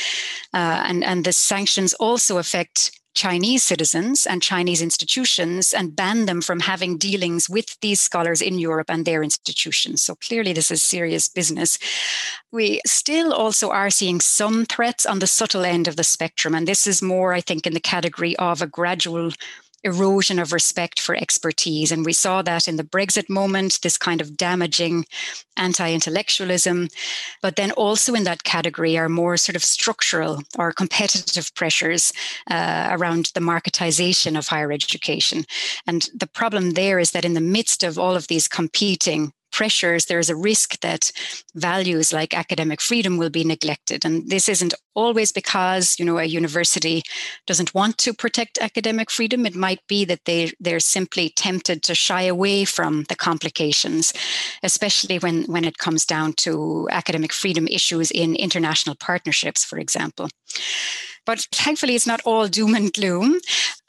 Uh, 0.55 0.83
and, 0.87 1.05
and 1.05 1.25
the 1.25 1.33
sanctions 1.33 1.95
also 1.95 2.39
affect 2.39 2.98
Chinese 3.19 3.65
citizens 3.65 4.27
and 4.27 4.41
Chinese 4.41 4.81
institutions 4.81 5.73
and 5.73 5.97
ban 5.97 6.27
them 6.27 6.41
from 6.41 6.61
having 6.61 6.97
dealings 6.97 7.51
with 7.51 7.77
these 7.81 8.01
scholars 8.01 8.41
in 8.41 8.61
Europe 8.61 8.89
and 8.89 9.05
their 9.05 9.25
institutions. 9.25 10.03
So 10.03 10.15
clearly, 10.15 10.53
this 10.53 10.71
is 10.71 10.85
serious 10.85 11.29
business. 11.29 11.79
We 12.53 12.81
still 12.87 13.33
also 13.33 13.71
are 13.71 13.91
seeing 13.91 14.21
some 14.21 14.67
threats 14.67 15.05
on 15.05 15.19
the 15.19 15.27
subtle 15.27 15.65
end 15.65 15.89
of 15.89 15.97
the 15.97 16.05
spectrum. 16.05 16.55
And 16.55 16.69
this 16.69 16.87
is 16.87 17.03
more, 17.03 17.33
I 17.33 17.41
think, 17.41 17.67
in 17.67 17.75
the 17.75 17.89
category 17.95 18.37
of 18.37 18.63
a 18.63 18.69
gradual 18.69 19.33
erosion 19.85 20.39
of 20.39 20.53
respect 20.53 21.01
for 21.01 21.15
expertise. 21.15 21.93
And 21.93 22.05
we 22.05 22.13
saw 22.13 22.43
that 22.43 22.69
in 22.69 22.77
the 22.77 22.85
Brexit 22.85 23.29
moment, 23.29 23.81
this 23.83 23.97
kind 23.97 24.21
of 24.21 24.37
damaging 24.37 25.05
anti 25.57 25.93
intellectualism. 25.93 26.89
But 27.43 27.57
then 27.57 27.71
also 27.73 28.15
in 28.15 28.25
that 28.25 28.45
category 28.45 28.97
are 28.99 29.09
more 29.09 29.37
sort 29.37 29.57
of 29.57 29.65
structural 29.65 30.43
or 30.59 30.73
competitive 30.73 31.55
pressures 31.55 32.13
uh, 32.51 32.89
around 32.91 33.31
the 33.35 33.41
marketization 33.41 34.39
of 34.39 34.49
higher 34.49 34.73
education. 34.73 35.45
And 35.87 36.09
the 36.15 36.27
problem 36.27 36.73
there 36.73 36.99
is 36.99 37.13
that 37.13 37.25
in 37.25 37.35
the 37.35 37.41
midst 37.41 37.83
of 37.83 37.99
all 37.99 38.17
of 38.17 38.29
these 38.29 38.49
competing 38.49 39.33
pressures, 39.59 40.07
there's 40.07 40.31
a 40.31 40.37
risk 40.37 40.79
that 40.83 41.11
values 41.57 42.13
like 42.13 42.33
academic 42.33 42.81
freedom 42.81 43.19
will 43.19 43.29
be 43.29 43.43
neglected. 43.43 44.05
And 44.05 44.31
this 44.31 44.49
isn't 44.49 44.73
always 44.95 45.33
because, 45.33 45.99
you 45.99 46.05
know, 46.05 46.19
a 46.19 46.25
university 46.25 47.03
doesn't 47.49 47.75
want 47.75 47.99
to 47.99 48.15
protect 48.15 48.59
academic 48.59 49.11
freedom. 49.11 49.45
It 49.45 49.57
might 49.57 49.81
be 49.89 50.05
that 50.05 50.27
they, 50.27 50.53
they're 50.61 50.79
simply 50.79 51.31
tempted 51.31 51.83
to 51.83 51.97
shy 51.97 52.23
away 52.23 52.65
from 52.65 53.03
the 53.09 53.17
complications, 53.17 54.13
especially 54.63 55.19
when, 55.19 55.43
when 55.47 55.65
it 55.65 55.79
comes 55.79 56.07
down 56.07 56.35
to 56.45 56.87
academic 56.93 57.33
freedom 57.33 57.67
issues 57.67 58.13
in 58.13 58.37
international 58.37 58.95
partnerships, 58.95 59.65
for 59.65 59.79
example. 59.81 60.29
But 61.29 61.47
thankfully, 61.53 61.95
it's 61.95 62.07
not 62.07 62.23
all 62.25 62.49
doom 62.49 62.75
and 62.75 62.91
gloom. 62.91 63.39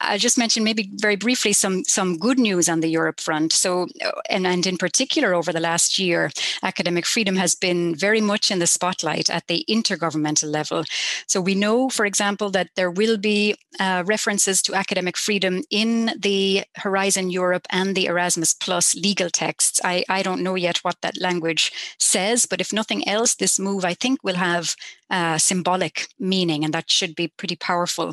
I'll 0.00 0.18
just 0.18 0.38
mention 0.38 0.64
maybe 0.64 0.90
very 0.94 1.16
briefly 1.16 1.52
some 1.52 1.84
some 1.84 2.18
good 2.18 2.38
news 2.38 2.68
on 2.68 2.80
the 2.80 2.88
Europe 2.88 3.20
front. 3.20 3.52
So, 3.52 3.86
and, 4.28 4.46
and 4.46 4.66
in 4.66 4.76
particular, 4.76 5.34
over 5.34 5.52
the 5.52 5.60
last 5.60 5.98
year, 5.98 6.30
academic 6.62 7.06
freedom 7.06 7.36
has 7.36 7.54
been 7.54 7.94
very 7.94 8.20
much 8.20 8.50
in 8.50 8.58
the 8.58 8.66
spotlight 8.66 9.30
at 9.30 9.46
the 9.46 9.64
intergovernmental 9.68 10.50
level. 10.50 10.84
So 11.26 11.40
we 11.40 11.54
know, 11.54 11.90
for 11.90 12.06
example, 12.06 12.50
that 12.50 12.70
there 12.76 12.90
will 12.90 13.18
be 13.18 13.56
uh, 13.78 14.02
references 14.06 14.62
to 14.62 14.74
academic 14.74 15.16
freedom 15.16 15.62
in 15.70 16.12
the 16.18 16.64
Horizon 16.76 17.30
Europe 17.30 17.66
and 17.70 17.94
the 17.94 18.06
Erasmus 18.06 18.54
Plus 18.54 18.94
legal 18.94 19.30
texts. 19.30 19.80
I, 19.84 20.04
I 20.08 20.22
don't 20.22 20.42
know 20.42 20.54
yet 20.54 20.78
what 20.78 20.96
that 21.02 21.20
language 21.20 21.72
says, 21.98 22.46
but 22.46 22.60
if 22.60 22.72
nothing 22.72 23.06
else, 23.06 23.34
this 23.34 23.58
move 23.58 23.84
I 23.84 23.94
think 23.94 24.24
will 24.24 24.36
have 24.36 24.74
uh, 25.10 25.38
symbolic 25.38 26.08
meaning, 26.18 26.64
and 26.64 26.72
that 26.74 26.90
should 26.90 27.14
be 27.14 27.28
pretty 27.28 27.56
powerful. 27.56 28.12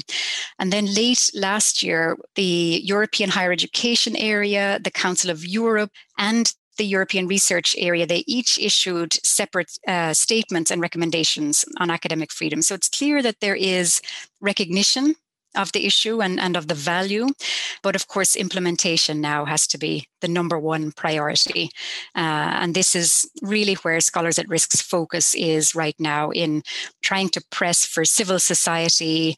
And 0.60 0.72
then 0.74 0.94
late 0.94 1.30
last 1.34 1.84
year, 1.84 2.18
the 2.36 2.82
European 2.84 3.30
Higher 3.30 3.52
Education 3.52 4.16
Area, 4.16 4.80
the 4.84 4.92
Council 4.92 5.30
of 5.30 5.46
Europe, 5.46 5.92
and 6.18 6.52
the 6.78 6.86
European 6.86 7.28
Research 7.28 7.76
Area, 7.78 8.06
they 8.06 8.24
each 8.28 8.60
issued 8.60 9.14
separate 9.26 9.72
uh, 9.88 10.14
statements 10.14 10.72
and 10.72 10.82
recommendations 10.82 11.66
on 11.80 11.90
academic 11.90 12.32
freedom. 12.32 12.62
So 12.62 12.76
it's 12.76 12.90
clear 12.90 13.22
that 13.24 13.40
there 13.42 13.56
is 13.56 14.02
recognition 14.42 15.16
of 15.58 15.72
the 15.72 15.86
issue 15.86 16.22
and, 16.22 16.40
and 16.40 16.56
of 16.56 16.68
the 16.68 16.74
value. 16.74 17.28
But 17.84 17.96
of 17.96 18.08
course, 18.08 18.36
implementation 18.36 19.22
now 19.22 19.46
has 19.46 19.68
to 19.68 19.78
be 19.78 20.08
the 20.22 20.28
number 20.28 20.60
one 20.60 20.92
priority. 20.92 21.70
Uh, 22.16 22.62
and 22.62 22.74
this 22.74 22.96
is 22.96 23.30
really 23.42 23.76
where 23.76 24.00
Scholars 24.00 24.40
at 24.40 24.50
Risk's 24.50 24.82
focus 24.82 25.36
is 25.36 25.76
right 25.76 25.96
now 26.00 26.32
in 26.32 26.64
trying 27.02 27.30
to 27.30 27.44
press 27.52 27.86
for 27.86 28.06
civil 28.06 28.40
society, 28.40 29.36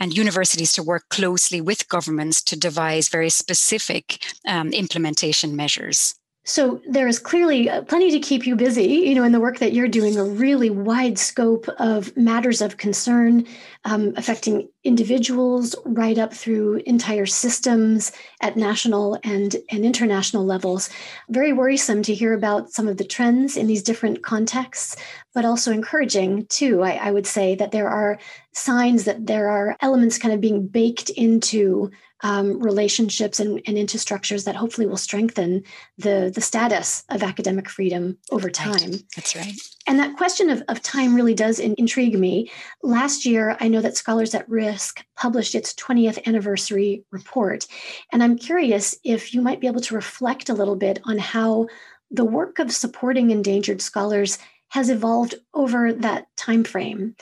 and 0.00 0.16
universities 0.16 0.72
to 0.72 0.82
work 0.82 1.04
closely 1.10 1.60
with 1.60 1.88
governments 1.88 2.42
to 2.42 2.58
devise 2.58 3.10
very 3.10 3.28
specific 3.28 4.24
um, 4.48 4.70
implementation 4.70 5.54
measures. 5.54 6.14
So 6.44 6.80
there 6.88 7.06
is 7.06 7.18
clearly 7.18 7.68
uh, 7.68 7.82
plenty 7.82 8.10
to 8.12 8.18
keep 8.18 8.46
you 8.46 8.56
busy, 8.56 8.84
you 8.84 9.14
know, 9.14 9.24
in 9.24 9.32
the 9.32 9.40
work 9.40 9.58
that 9.58 9.74
you're 9.74 9.88
doing, 9.88 10.16
a 10.16 10.24
really 10.24 10.70
wide 10.70 11.18
scope 11.18 11.68
of 11.78 12.16
matters 12.16 12.62
of 12.62 12.78
concern 12.78 13.46
um, 13.84 14.14
affecting 14.16 14.68
individuals 14.82 15.76
right 15.84 16.16
up 16.16 16.32
through 16.32 16.76
entire 16.86 17.26
systems 17.26 18.10
at 18.40 18.56
national 18.56 19.18
and, 19.22 19.56
and 19.70 19.84
international 19.84 20.46
levels. 20.46 20.88
Very 21.28 21.52
worrisome 21.52 22.02
to 22.04 22.14
hear 22.14 22.32
about 22.32 22.70
some 22.70 22.88
of 22.88 22.96
the 22.96 23.04
trends 23.04 23.58
in 23.58 23.66
these 23.66 23.82
different 23.82 24.22
contexts, 24.22 24.96
but 25.34 25.44
also 25.44 25.72
encouraging 25.72 26.46
too. 26.46 26.82
I, 26.82 26.92
I 26.92 27.10
would 27.10 27.26
say 27.26 27.54
that 27.56 27.70
there 27.70 27.90
are 27.90 28.18
signs 28.52 29.04
that 29.04 29.26
there 29.26 29.50
are 29.50 29.76
elements 29.80 30.16
kind 30.16 30.32
of 30.32 30.40
being 30.40 30.66
baked 30.66 31.10
into 31.10 31.90
um, 32.22 32.60
relationships 32.60 33.40
and, 33.40 33.60
and, 33.66 33.78
into 33.78 33.98
structures 33.98 34.44
that 34.44 34.56
hopefully 34.56 34.86
will 34.86 34.96
strengthen 34.96 35.62
the, 35.96 36.30
the 36.34 36.40
status 36.40 37.02
of 37.08 37.22
academic 37.22 37.68
freedom 37.68 38.18
over 38.30 38.50
time. 38.50 38.90
Right. 38.90 39.02
That's 39.16 39.34
right. 39.34 39.54
And 39.86 39.98
that 39.98 40.16
question 40.16 40.50
of, 40.50 40.62
of 40.68 40.82
time 40.82 41.14
really 41.14 41.34
does 41.34 41.58
in, 41.58 41.74
intrigue 41.78 42.18
me. 42.18 42.50
Last 42.82 43.24
year, 43.24 43.56
I 43.60 43.68
know 43.68 43.80
that 43.80 43.96
Scholars 43.96 44.34
at 44.34 44.48
Risk 44.48 45.04
published 45.16 45.54
its 45.54 45.72
20th 45.74 46.26
anniversary 46.26 47.04
report. 47.10 47.66
And 48.12 48.22
I'm 48.22 48.36
curious 48.36 48.94
if 49.02 49.32
you 49.32 49.40
might 49.40 49.60
be 49.60 49.66
able 49.66 49.80
to 49.80 49.94
reflect 49.94 50.48
a 50.48 50.54
little 50.54 50.76
bit 50.76 51.00
on 51.04 51.18
how 51.18 51.68
the 52.10 52.24
work 52.24 52.58
of 52.58 52.72
supporting 52.72 53.30
endangered 53.30 53.80
scholars 53.80 54.38
has 54.68 54.90
evolved 54.90 55.34
over 55.54 55.92
that 55.92 56.26
time 56.36 56.64
frame. 56.64 57.14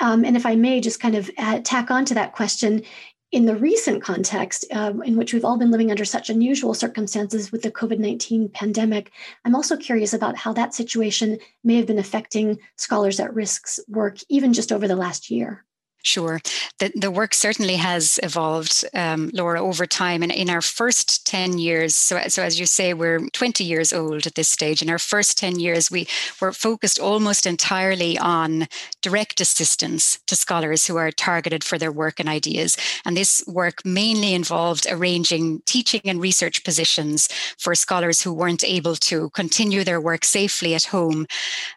Um, 0.00 0.24
and 0.24 0.36
if 0.36 0.46
I 0.46 0.54
may 0.56 0.80
just 0.80 0.98
kind 0.98 1.14
of 1.14 1.30
add, 1.36 1.64
tack 1.64 1.90
on 1.90 2.06
to 2.06 2.14
that 2.14 2.32
question, 2.32 2.82
in 3.32 3.46
the 3.46 3.54
recent 3.54 4.02
context 4.02 4.64
um, 4.72 5.02
in 5.02 5.16
which 5.16 5.32
we've 5.32 5.44
all 5.44 5.56
been 5.56 5.70
living 5.70 5.90
under 5.90 6.04
such 6.04 6.30
unusual 6.30 6.74
circumstances 6.74 7.52
with 7.52 7.62
the 7.62 7.70
COVID 7.70 7.98
19 7.98 8.48
pandemic, 8.48 9.12
I'm 9.44 9.54
also 9.54 9.76
curious 9.76 10.12
about 10.12 10.36
how 10.36 10.52
that 10.54 10.74
situation 10.74 11.38
may 11.62 11.76
have 11.76 11.86
been 11.86 11.98
affecting 11.98 12.58
Scholars 12.76 13.20
at 13.20 13.32
Risk's 13.34 13.78
work, 13.88 14.18
even 14.28 14.52
just 14.52 14.72
over 14.72 14.88
the 14.88 14.96
last 14.96 15.30
year. 15.30 15.64
Sure. 16.02 16.40
The, 16.78 16.90
the 16.94 17.10
work 17.10 17.34
certainly 17.34 17.76
has 17.76 18.18
evolved, 18.22 18.84
um, 18.94 19.30
Laura, 19.34 19.60
over 19.60 19.84
time. 19.84 20.22
And 20.22 20.32
in 20.32 20.48
our 20.48 20.62
first 20.62 21.26
10 21.26 21.58
years, 21.58 21.94
so, 21.94 22.18
so 22.28 22.42
as 22.42 22.58
you 22.58 22.64
say, 22.64 22.94
we're 22.94 23.28
20 23.30 23.64
years 23.64 23.92
old 23.92 24.26
at 24.26 24.34
this 24.34 24.48
stage. 24.48 24.80
In 24.80 24.88
our 24.88 24.98
first 24.98 25.36
10 25.36 25.58
years, 25.58 25.90
we 25.90 26.08
were 26.40 26.52
focused 26.52 26.98
almost 26.98 27.44
entirely 27.44 28.16
on 28.18 28.66
direct 29.02 29.40
assistance 29.42 30.18
to 30.26 30.34
scholars 30.34 30.86
who 30.86 30.96
are 30.96 31.10
targeted 31.10 31.62
for 31.62 31.76
their 31.76 31.92
work 31.92 32.18
and 32.18 32.28
ideas. 32.28 32.78
And 33.04 33.14
this 33.14 33.44
work 33.46 33.84
mainly 33.84 34.32
involved 34.32 34.86
arranging 34.90 35.60
teaching 35.66 36.00
and 36.04 36.20
research 36.20 36.64
positions 36.64 37.28
for 37.58 37.74
scholars 37.74 38.22
who 38.22 38.32
weren't 38.32 38.64
able 38.64 38.96
to 38.96 39.28
continue 39.30 39.84
their 39.84 40.00
work 40.00 40.24
safely 40.24 40.74
at 40.74 40.84
home 40.84 41.26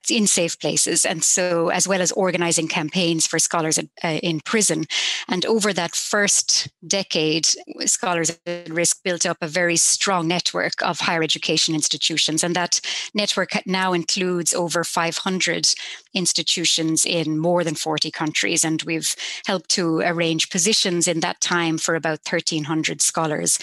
in 0.10 0.28
safe 0.28 0.58
places. 0.60 1.06
And 1.06 1.24
so, 1.24 1.70
as 1.70 1.88
well 1.88 2.02
as 2.02 2.12
organizing 2.14 2.70
campaigns 2.70 3.28
for 3.28 3.38
scholars 3.38 3.78
at 3.78 4.13
in 4.22 4.40
prison. 4.42 4.86
And 5.28 5.46
over 5.46 5.74
that 5.74 5.96
first 5.96 6.70
decade, 6.86 7.48
Scholars 7.86 8.38
at 8.46 8.70
Risk 8.70 9.04
built 9.04 9.26
up 9.26 9.38
a 9.42 9.48
very 9.48 9.78
strong 9.78 10.28
network 10.28 10.82
of 10.82 11.00
higher 11.00 11.24
education 11.24 11.74
institutions. 11.74 12.44
And 12.44 12.56
that 12.56 12.80
network 13.14 13.52
now 13.66 13.94
includes 13.94 14.54
over 14.54 14.84
500 14.84 15.74
institutions 16.14 17.06
in 17.06 17.38
more 17.38 17.64
than 17.64 17.76
40 17.76 18.12
countries. 18.12 18.64
And 18.64 18.82
we've 18.84 19.16
helped 19.46 19.70
to 19.72 20.00
arrange 20.00 20.50
positions 20.50 21.08
in 21.08 21.20
that 21.22 21.42
time 21.42 21.78
for 21.78 21.96
about 21.96 22.20
1,300 22.30 23.02
scholars. 23.02 23.60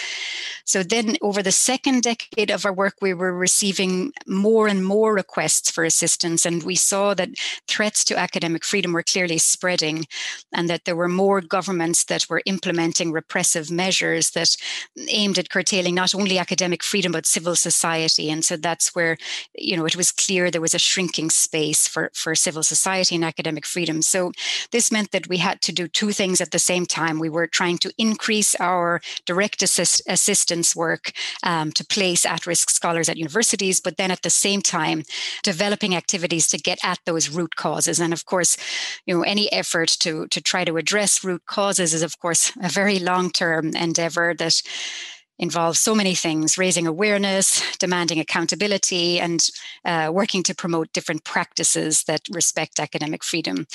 So 0.64 0.82
then, 0.82 1.16
over 1.20 1.42
the 1.42 1.52
second 1.52 2.02
decade 2.02 2.50
of 2.50 2.64
our 2.64 2.72
work, 2.72 2.94
we 3.00 3.14
were 3.14 3.36
receiving 3.36 4.12
more 4.26 4.68
and 4.68 4.84
more 4.84 5.12
requests 5.14 5.70
for 5.70 5.84
assistance. 5.84 6.46
And 6.46 6.62
we 6.62 6.76
saw 6.76 7.14
that 7.14 7.30
threats 7.66 8.04
to 8.04 8.18
academic 8.18 8.64
freedom 8.64 8.92
were 8.92 9.02
clearly 9.02 9.38
spreading. 9.38 10.06
and 10.52 10.68
that 10.68 10.84
there 10.84 10.96
were 10.96 11.08
more 11.08 11.40
governments 11.40 12.04
that 12.04 12.28
were 12.28 12.42
implementing 12.46 13.12
repressive 13.12 13.70
measures 13.70 14.30
that 14.30 14.56
aimed 15.08 15.38
at 15.38 15.50
curtailing 15.50 15.94
not 15.94 16.14
only 16.14 16.38
academic 16.38 16.82
freedom 16.82 17.12
but 17.12 17.26
civil 17.26 17.56
society. 17.56 18.30
And 18.30 18.44
so 18.44 18.56
that's 18.56 18.94
where, 18.94 19.16
you 19.54 19.76
know, 19.76 19.86
it 19.86 19.96
was 19.96 20.12
clear 20.12 20.50
there 20.50 20.60
was 20.60 20.74
a 20.74 20.78
shrinking 20.78 21.30
space 21.30 21.86
for, 21.88 22.10
for 22.14 22.34
civil 22.40 22.62
society 22.62 23.14
and 23.14 23.24
academic 23.24 23.66
freedom. 23.66 24.02
So 24.02 24.32
this 24.72 24.90
meant 24.90 25.10
that 25.12 25.28
we 25.28 25.38
had 25.38 25.60
to 25.62 25.72
do 25.72 25.88
two 25.88 26.12
things 26.12 26.40
at 26.40 26.50
the 26.50 26.58
same 26.58 26.86
time. 26.86 27.18
We 27.18 27.28
were 27.28 27.46
trying 27.46 27.78
to 27.78 27.92
increase 27.98 28.54
our 28.56 29.00
direct 29.26 29.62
assist, 29.62 30.02
assistance 30.08 30.74
work 30.74 31.12
um, 31.42 31.72
to 31.72 31.84
place 31.84 32.24
at 32.24 32.46
risk 32.46 32.70
scholars 32.70 33.08
at 33.08 33.16
universities, 33.16 33.80
but 33.80 33.96
then 33.96 34.10
at 34.10 34.22
the 34.22 34.30
same 34.30 34.62
time, 34.62 35.02
developing 35.42 35.94
activities 35.94 36.48
to 36.48 36.58
get 36.58 36.78
at 36.84 36.98
those 37.06 37.28
root 37.28 37.56
causes. 37.56 38.00
And 38.00 38.12
of 38.12 38.24
course, 38.26 38.56
you 39.06 39.14
know, 39.14 39.22
any 39.22 39.52
effort 39.52 39.88
to, 40.00 40.26
to 40.28 40.40
try 40.40 40.64
to 40.64 40.76
address 40.76 41.24
root 41.24 41.42
causes 41.46 41.94
is, 41.94 42.02
of 42.02 42.18
course, 42.18 42.52
a 42.62 42.68
very 42.68 42.98
long 42.98 43.30
term 43.30 43.74
endeavor 43.76 44.34
that 44.34 44.62
involves 45.40 45.80
so 45.80 45.94
many 45.94 46.14
things 46.14 46.58
raising 46.58 46.86
awareness, 46.86 47.62
demanding 47.78 48.20
accountability, 48.20 49.18
and 49.18 49.48
uh, 49.84 50.10
working 50.12 50.42
to 50.44 50.54
promote 50.54 50.92
different 50.92 51.24
practices 51.24 52.04
that 52.04 52.20
respect 52.30 52.78
academic 52.78 53.24
freedom. 53.24 53.66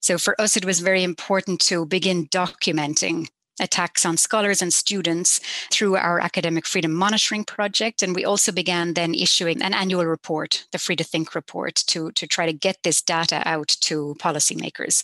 So, 0.00 0.18
for 0.18 0.38
us, 0.40 0.56
it 0.56 0.64
was 0.64 0.80
very 0.80 1.04
important 1.04 1.60
to 1.62 1.86
begin 1.86 2.26
documenting 2.28 3.28
attacks 3.60 4.04
on 4.04 4.16
scholars 4.16 4.62
and 4.62 4.72
students 4.72 5.40
through 5.70 5.96
our 5.96 6.20
academic 6.20 6.66
freedom 6.66 6.92
monitoring 6.92 7.44
project. 7.44 8.02
And 8.02 8.14
we 8.14 8.24
also 8.24 8.52
began 8.52 8.94
then 8.94 9.14
issuing 9.14 9.62
an 9.62 9.74
annual 9.74 10.06
report 10.06 10.64
the 10.72 10.78
free 10.78 10.96
to 10.96 11.04
think 11.04 11.34
report 11.34 11.76
to, 11.88 12.10
to 12.12 12.26
try 12.26 12.46
to 12.46 12.52
get 12.52 12.78
this 12.82 13.02
data 13.02 13.42
out 13.44 13.68
to 13.68 14.16
policymakers. 14.18 15.02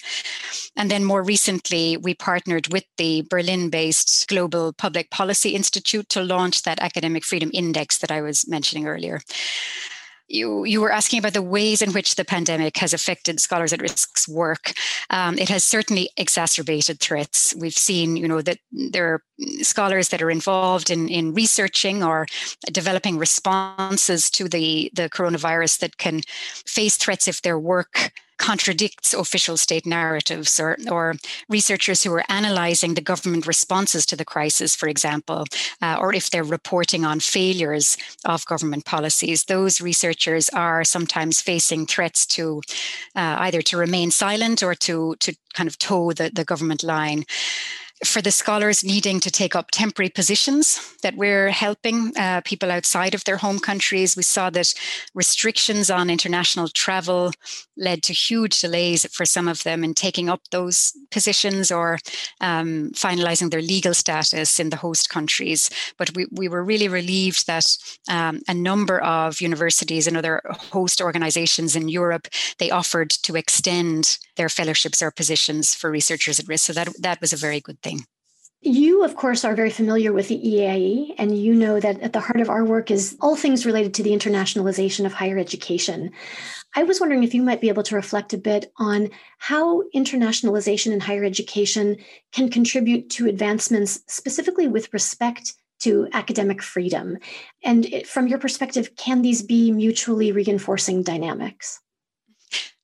And 0.76 0.90
then 0.90 1.04
more 1.04 1.22
recently 1.22 1.96
we 1.96 2.14
partnered 2.14 2.72
with 2.72 2.84
the 2.96 3.22
berlin 3.28 3.70
based 3.70 4.26
global 4.28 4.72
public 4.72 5.10
policy 5.10 5.50
institute 5.50 6.08
to 6.10 6.22
launch 6.22 6.62
that 6.62 6.80
academic 6.80 7.24
freedom 7.24 7.50
index 7.52 7.98
that 7.98 8.10
i 8.10 8.20
was 8.20 8.48
mentioning 8.48 8.86
earlier 8.86 9.20
you, 10.28 10.64
you 10.64 10.80
were 10.80 10.92
asking 10.92 11.18
about 11.18 11.32
the 11.32 11.42
ways 11.42 11.82
in 11.82 11.92
which 11.92 12.14
the 12.14 12.24
pandemic 12.24 12.76
has 12.76 12.92
affected 12.92 13.40
scholars 13.40 13.72
at 13.72 13.80
risk's 13.80 14.28
work. 14.28 14.72
Um, 15.10 15.38
it 15.38 15.48
has 15.48 15.64
certainly 15.64 16.10
exacerbated 16.16 17.00
threats. 17.00 17.54
We've 17.58 17.72
seen, 17.72 18.16
you 18.16 18.28
know, 18.28 18.42
that 18.42 18.58
there 18.70 19.14
are 19.14 19.22
scholars 19.62 20.10
that 20.10 20.22
are 20.22 20.30
involved 20.30 20.90
in, 20.90 21.08
in 21.08 21.34
researching 21.34 22.04
or 22.04 22.26
developing 22.70 23.18
responses 23.18 24.30
to 24.30 24.48
the, 24.48 24.90
the 24.94 25.08
coronavirus 25.08 25.78
that 25.78 25.96
can 25.96 26.20
face 26.66 26.96
threats 26.96 27.26
if 27.26 27.42
their 27.42 27.58
work 27.58 28.12
contradicts 28.38 29.12
official 29.12 29.56
state 29.56 29.86
narratives 29.86 30.58
or, 30.58 30.76
or 30.90 31.14
researchers 31.48 32.02
who 32.02 32.12
are 32.12 32.24
analyzing 32.28 32.94
the 32.94 33.00
government 33.00 33.46
responses 33.46 34.06
to 34.06 34.16
the 34.16 34.24
crisis, 34.24 34.74
for 34.74 34.88
example, 34.88 35.44
uh, 35.82 35.96
or 36.00 36.14
if 36.14 36.30
they're 36.30 36.44
reporting 36.44 37.04
on 37.04 37.20
failures 37.20 37.96
of 38.24 38.46
government 38.46 38.84
policies, 38.84 39.44
those 39.44 39.80
researchers 39.80 40.48
are 40.50 40.84
sometimes 40.84 41.40
facing 41.40 41.86
threats 41.86 42.26
to 42.26 42.62
uh, 43.16 43.36
either 43.40 43.62
to 43.62 43.76
remain 43.76 44.10
silent 44.10 44.62
or 44.62 44.74
to, 44.74 45.14
to 45.16 45.34
kind 45.54 45.68
of 45.68 45.78
toe 45.78 46.12
the, 46.12 46.30
the 46.32 46.44
government 46.44 46.82
line 46.82 47.24
for 48.04 48.22
the 48.22 48.30
scholars 48.30 48.84
needing 48.84 49.18
to 49.20 49.30
take 49.30 49.56
up 49.56 49.70
temporary 49.70 50.10
positions 50.10 50.96
that 51.02 51.16
we're 51.16 51.50
helping 51.50 52.12
uh, 52.16 52.40
people 52.44 52.70
outside 52.70 53.14
of 53.14 53.24
their 53.24 53.36
home 53.36 53.58
countries. 53.58 54.16
We 54.16 54.22
saw 54.22 54.50
that 54.50 54.72
restrictions 55.14 55.90
on 55.90 56.10
international 56.10 56.68
travel 56.68 57.32
led 57.76 58.02
to 58.04 58.12
huge 58.12 58.60
delays 58.60 59.06
for 59.12 59.24
some 59.24 59.48
of 59.48 59.62
them 59.62 59.82
in 59.82 59.94
taking 59.94 60.28
up 60.28 60.42
those 60.50 60.92
positions 61.10 61.72
or 61.72 61.98
um, 62.40 62.90
finalizing 62.94 63.50
their 63.50 63.62
legal 63.62 63.94
status 63.94 64.60
in 64.60 64.70
the 64.70 64.76
host 64.76 65.08
countries. 65.08 65.70
But 65.96 66.14
we, 66.14 66.26
we 66.30 66.48
were 66.48 66.64
really 66.64 66.88
relieved 66.88 67.46
that 67.46 67.66
um, 68.08 68.40
a 68.48 68.54
number 68.54 69.00
of 69.00 69.40
universities 69.40 70.06
and 70.06 70.16
other 70.16 70.40
host 70.72 71.00
organizations 71.00 71.74
in 71.74 71.88
Europe, 71.88 72.28
they 72.58 72.70
offered 72.70 73.10
to 73.10 73.36
extend 73.36 74.18
their 74.36 74.48
fellowships 74.48 75.02
or 75.02 75.10
positions 75.10 75.74
for 75.74 75.90
researchers 75.90 76.38
at 76.38 76.48
risk. 76.48 76.66
So 76.66 76.72
that, 76.74 76.88
that 77.00 77.20
was 77.20 77.32
a 77.32 77.36
very 77.36 77.60
good 77.60 77.80
thing. 77.82 77.87
You, 78.60 79.04
of 79.04 79.14
course, 79.14 79.44
are 79.44 79.54
very 79.54 79.70
familiar 79.70 80.12
with 80.12 80.26
the 80.26 80.42
EAIE, 80.42 81.14
and 81.16 81.38
you 81.38 81.54
know 81.54 81.78
that 81.78 82.00
at 82.00 82.12
the 82.12 82.18
heart 82.18 82.40
of 82.40 82.50
our 82.50 82.64
work 82.64 82.90
is 82.90 83.16
all 83.20 83.36
things 83.36 83.64
related 83.64 83.94
to 83.94 84.02
the 84.02 84.10
internationalization 84.10 85.06
of 85.06 85.12
higher 85.12 85.38
education. 85.38 86.10
I 86.74 86.82
was 86.82 86.98
wondering 86.98 87.22
if 87.22 87.34
you 87.34 87.42
might 87.42 87.60
be 87.60 87.68
able 87.68 87.84
to 87.84 87.94
reflect 87.94 88.32
a 88.32 88.38
bit 88.38 88.72
on 88.76 89.10
how 89.38 89.84
internationalization 89.94 90.92
in 90.92 90.98
higher 90.98 91.22
education 91.22 91.98
can 92.32 92.50
contribute 92.50 93.10
to 93.10 93.28
advancements, 93.28 94.00
specifically 94.08 94.66
with 94.66 94.92
respect 94.92 95.54
to 95.80 96.08
academic 96.12 96.60
freedom. 96.60 97.18
And 97.62 97.86
from 98.06 98.26
your 98.26 98.40
perspective, 98.40 98.96
can 98.96 99.22
these 99.22 99.40
be 99.40 99.70
mutually 99.70 100.32
reinforcing 100.32 101.04
dynamics? 101.04 101.80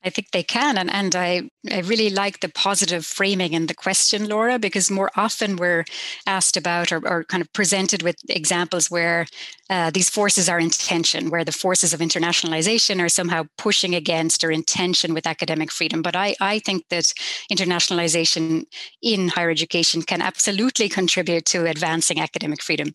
I 0.05 0.11
think 0.11 0.31
they 0.33 0.43
can. 0.43 0.77
And, 0.77 0.93
and 0.93 1.17
I, 1.17 1.49
I 1.71 1.81
really 1.81 2.11
like 2.11 2.41
the 2.41 2.51
positive 2.51 3.07
framing 3.07 3.55
in 3.55 3.67
the 3.67 3.75
question, 3.75 4.29
Laura, 4.29 4.59
because 4.59 4.91
more 4.91 5.11
often 5.17 5.57
we're 5.57 5.85
asked 6.27 6.57
about 6.57 6.93
or, 6.93 7.07
or 7.09 7.25
kind 7.25 7.41
of 7.41 7.53
presented 7.53 8.03
with 8.03 8.17
examples 8.29 8.91
where 8.91 9.27
uh, 9.71 9.91
these 9.91 10.11
forces 10.11 10.49
are 10.49 10.61
in 10.61 10.69
tension, 10.69 11.31
where 11.31 11.45
the 11.45 11.53
forces 11.53 11.95
of 11.95 12.01
internationalization 12.01 13.01
are 13.03 13.09
somehow 13.09 13.45
pushing 13.57 13.95
against 13.95 14.45
or 14.45 14.51
in 14.51 14.63
tension 14.63 15.15
with 15.15 15.27
academic 15.27 15.73
freedom. 15.73 16.03
But 16.03 16.15
I, 16.15 16.35
I 16.41 16.59
think 16.59 16.89
that 16.91 17.13
internationalization 17.51 18.65
in 19.01 19.29
higher 19.29 19.51
education 19.51 20.03
can 20.03 20.21
absolutely 20.21 20.89
contribute 20.91 21.47
to 21.47 21.65
advancing 21.65 22.21
academic 22.21 22.63
freedom. 22.63 22.93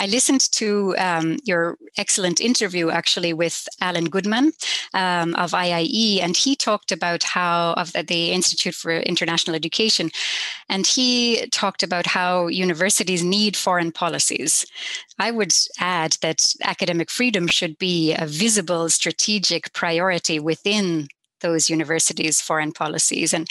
I 0.00 0.06
listened 0.06 0.42
to 0.52 0.94
um, 0.96 1.38
your 1.44 1.76
excellent 1.98 2.40
interview 2.40 2.90
actually 2.90 3.32
with 3.32 3.68
Allan 3.80 4.08
Goodman 4.08 4.52
um, 4.94 5.34
of 5.34 5.50
IIE, 5.50 6.20
and 6.22 6.36
he 6.36 6.51
talked 6.56 6.92
about 6.92 7.22
how, 7.22 7.74
of 7.74 7.92
the 7.92 8.32
Institute 8.32 8.74
for 8.74 8.92
International 8.92 9.56
Education, 9.56 10.10
and 10.68 10.86
he 10.86 11.46
talked 11.50 11.82
about 11.82 12.06
how 12.06 12.46
universities 12.46 13.22
need 13.22 13.56
foreign 13.56 13.92
policies. 13.92 14.66
I 15.18 15.30
would 15.30 15.54
add 15.78 16.16
that 16.22 16.44
academic 16.62 17.10
freedom 17.10 17.46
should 17.46 17.78
be 17.78 18.14
a 18.14 18.26
visible 18.26 18.88
strategic 18.88 19.72
priority 19.72 20.38
within 20.38 21.08
those 21.40 21.68
universities' 21.68 22.40
foreign 22.40 22.72
policies. 22.72 23.34
And 23.34 23.48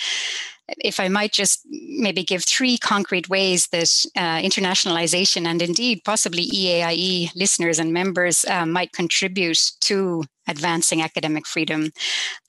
if 0.79 0.99
I 0.99 1.07
might 1.07 1.31
just 1.31 1.65
maybe 1.69 2.23
give 2.23 2.43
three 2.43 2.77
concrete 2.77 3.29
ways 3.29 3.67
that 3.67 3.89
uh, 4.15 4.41
internationalization 4.41 5.45
and 5.45 5.61
indeed 5.61 6.01
possibly 6.05 6.49
EAIE 6.49 7.35
listeners 7.35 7.79
and 7.79 7.93
members 7.93 8.45
uh, 8.45 8.65
might 8.65 8.93
contribute 8.93 9.71
to 9.81 10.23
advancing 10.47 11.01
academic 11.01 11.45
freedom. 11.47 11.91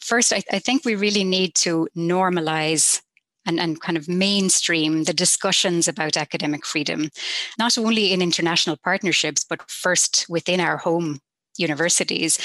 First, 0.01 0.33
I, 0.33 0.43
I 0.51 0.59
think 0.59 0.85
we 0.85 0.95
really 0.95 1.25
need 1.25 1.55
to 1.57 1.89
normalize 1.97 3.01
and, 3.47 3.59
and 3.59 3.81
kind 3.81 3.99
of 3.99 4.09
mainstream 4.09 5.05
the 5.05 5.13
discussions 5.13 5.89
about 5.89 6.17
academic 6.17 6.65
freedom, 6.65 7.09
not 7.59 7.77
only 7.77 8.13
in 8.13 8.23
international 8.23 8.77
partnerships, 8.85 9.45
but 9.49 9.69
first 9.69 10.27
within 10.29 10.61
our 10.61 10.77
home 10.77 11.19
universities. 11.59 12.39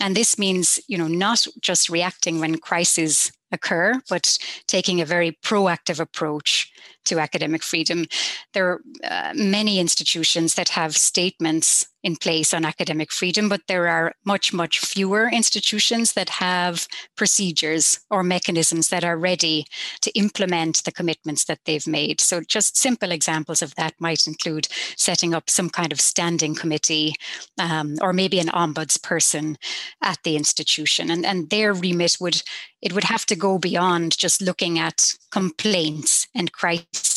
And 0.00 0.16
this 0.16 0.38
means, 0.38 0.78
you 0.88 0.98
know, 0.98 1.08
not 1.08 1.46
just 1.60 1.88
reacting 1.88 2.38
when 2.38 2.58
crises 2.58 3.32
occur, 3.52 4.00
but 4.08 4.38
taking 4.66 5.00
a 5.00 5.06
very 5.06 5.32
proactive 5.44 6.00
approach 6.00 6.72
to 7.04 7.18
academic 7.18 7.62
freedom. 7.62 8.06
There 8.54 8.68
are 8.68 8.80
uh, 9.04 9.32
many 9.34 9.78
institutions 9.78 10.54
that 10.54 10.70
have 10.70 10.96
statements 10.96 11.86
in 12.02 12.16
place 12.16 12.52
on 12.52 12.64
academic 12.64 13.12
freedom, 13.12 13.48
but 13.48 13.62
there 13.68 13.86
are 13.86 14.12
much, 14.24 14.52
much 14.52 14.80
fewer 14.80 15.28
institutions 15.32 16.14
that 16.14 16.28
have 16.28 16.88
procedures 17.16 18.00
or 18.10 18.22
mechanisms 18.22 18.88
that 18.88 19.04
are 19.04 19.16
ready 19.16 19.64
to 20.00 20.10
implement 20.18 20.82
the 20.84 20.92
commitments 20.92 21.44
that 21.44 21.60
they've 21.64 21.86
made. 21.86 22.20
So, 22.20 22.40
just 22.40 22.76
simple 22.76 23.12
examples 23.12 23.62
of 23.62 23.74
that 23.76 23.94
might 24.00 24.26
include 24.26 24.66
setting 24.96 25.32
up 25.32 25.48
some 25.48 25.70
kind 25.70 25.92
of 25.92 26.00
standing 26.00 26.54
committee 26.54 27.14
um, 27.60 27.96
or 28.00 28.12
maybe 28.12 28.40
an 28.40 28.48
ombudsperson 28.48 29.56
at 30.02 30.18
the 30.24 30.36
institution. 30.36 31.10
And, 31.10 31.24
and 31.24 31.50
their 31.50 31.72
remit 31.72 32.16
would 32.20 32.42
it 32.82 32.92
would 32.92 33.04
have 33.04 33.24
to 33.26 33.36
go 33.36 33.58
beyond 33.58 34.18
just 34.18 34.42
looking 34.42 34.78
at 34.78 35.14
complaints 35.30 36.26
and 36.34 36.52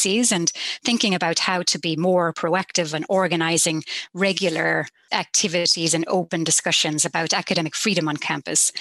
and 0.06 0.52
thinking 0.84 1.16
about 1.16 1.40
how 1.40 1.64
to 1.64 1.80
be 1.80 1.96
more 1.96 2.32
proactive 2.32 2.94
and 2.94 3.06
organizing 3.10 3.84
regular 4.14 4.88
activities 5.12 5.94
and 5.94 6.06
open 6.08 6.44
discussions 6.44 7.06
about 7.06 7.34
academic 7.34 7.76
freedom 7.76 8.08
on 8.08 8.18
campus. 8.18 8.72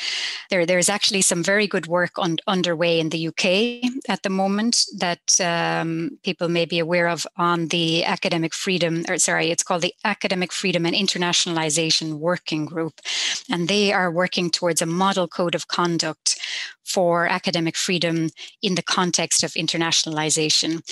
There, 0.50 0.66
there's 0.66 0.88
actually 0.88 1.22
some 1.22 1.42
very 1.42 1.66
good 1.66 1.86
work 1.86 2.18
on, 2.18 2.36
underway 2.46 3.00
in 3.00 3.08
the 3.08 3.28
UK 3.28 3.90
at 4.08 4.22
the 4.22 4.30
moment 4.30 4.84
that 4.98 5.40
um, 5.40 6.18
people 6.24 6.48
may 6.48 6.66
be 6.66 6.78
aware 6.78 7.08
of 7.08 7.26
on 7.36 7.68
the 7.68 8.04
academic 8.04 8.52
freedom, 8.52 9.04
or 9.08 9.16
sorry, 9.18 9.50
it's 9.50 9.62
called 9.62 9.82
the 9.82 9.94
Academic 10.04 10.52
Freedom 10.52 10.84
and 10.84 10.94
Internationalization 10.94 12.18
Working 12.18 12.66
Group. 12.66 13.00
And 13.50 13.68
they 13.68 13.92
are 13.92 14.10
working 14.10 14.50
towards 14.50 14.82
a 14.82 14.86
model 14.86 15.28
code 15.28 15.54
of 15.54 15.68
conduct 15.68 16.33
for 16.84 17.26
academic 17.26 17.76
freedom 17.76 18.30
in 18.62 18.74
the 18.74 18.82
context 18.82 19.42
of 19.42 19.52
internationalization. 19.52 20.82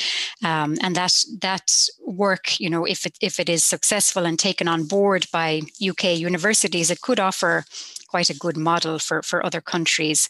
Um, 0.45 0.77
and 0.81 0.97
that 0.97 1.25
that 1.41 1.89
work, 2.07 2.61
you 2.61 2.71
know, 2.71 2.85
if 2.85 3.07
it 3.07 3.17
if 3.21 3.39
it 3.41 3.49
is 3.49 3.65
successful 3.65 4.27
and 4.27 4.39
taken 4.39 4.69
on 4.69 4.85
board 4.85 5.27
by 5.33 5.63
UK 5.87 6.19
universities, 6.19 6.91
it 6.91 7.01
could 7.01 7.21
offer 7.21 7.65
quite 8.13 8.31
a 8.31 8.39
good 8.39 8.59
model 8.59 8.99
for, 8.99 9.23
for 9.23 9.45
other 9.45 9.63
countries. 9.63 10.29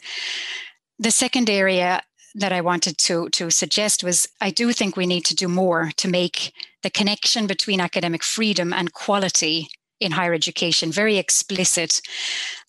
The 0.99 1.11
second 1.11 1.51
area 1.51 2.03
that 2.37 2.53
I 2.53 2.61
wanted 2.61 2.97
to, 2.99 3.29
to 3.31 3.51
suggest 3.51 4.05
was 4.05 4.29
I 4.41 4.51
do 4.51 4.73
think 4.73 4.97
we 4.97 5.07
need 5.07 5.25
to 5.27 5.35
do 5.35 5.49
more 5.49 5.91
to 5.97 6.09
make 6.09 6.53
the 6.83 6.91
connection 6.91 7.47
between 7.47 7.81
academic 7.81 8.23
freedom 8.23 8.73
and 8.73 8.93
quality 8.93 9.69
in 10.01 10.13
higher 10.13 10.33
education 10.33 10.93
very 10.93 11.19
explicit. 11.19 12.01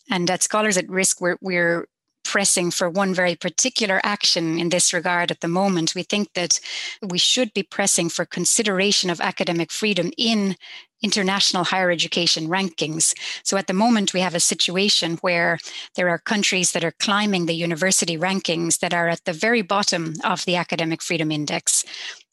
And 0.09 0.29
at 0.29 0.43
Scholars 0.43 0.77
at 0.77 0.89
Risk, 0.89 1.21
we're, 1.21 1.37
we're 1.41 1.87
pressing 2.23 2.71
for 2.71 2.89
one 2.89 3.13
very 3.13 3.36
particular 3.36 3.99
action 4.03 4.59
in 4.59 4.69
this 4.69 4.93
regard 4.93 5.31
at 5.31 5.41
the 5.41 5.47
moment. 5.47 5.95
We 5.95 6.03
think 6.03 6.33
that 6.33 6.59
we 7.01 7.17
should 7.17 7.53
be 7.53 7.63
pressing 7.63 8.09
for 8.09 8.25
consideration 8.25 9.09
of 9.09 9.21
academic 9.21 9.71
freedom 9.71 10.12
in 10.17 10.55
international 11.03 11.65
higher 11.65 11.91
education 11.91 12.47
rankings. 12.47 13.13
So 13.43 13.57
at 13.57 13.67
the 13.67 13.73
moment, 13.73 14.13
we 14.13 14.21
have 14.21 14.36
a 14.36 14.39
situation 14.39 15.17
where 15.17 15.59
there 15.95 16.09
are 16.09 16.17
countries 16.17 16.71
that 16.71 16.83
are 16.83 16.93
climbing 16.99 17.45
the 17.45 17.53
university 17.53 18.17
rankings 18.17 18.79
that 18.79 18.93
are 18.93 19.09
at 19.09 19.25
the 19.25 19.33
very 19.33 19.62
bottom 19.62 20.13
of 20.23 20.45
the 20.45 20.55
academic 20.55 21.01
freedom 21.01 21.31
index. 21.31 21.83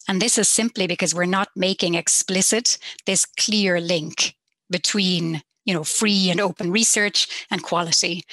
And 0.08 0.22
this 0.22 0.38
is 0.38 0.48
simply 0.48 0.86
because 0.86 1.14
we're 1.14 1.26
not 1.26 1.48
making 1.56 1.94
explicit 1.94 2.78
this 3.06 3.26
clear 3.26 3.80
link 3.80 4.34
between 4.70 5.42
you 5.70 5.76
know 5.76 5.84
free 5.84 6.30
and 6.30 6.40
open 6.40 6.72
research 6.72 7.46
and 7.50 7.62
quality. 7.62 8.24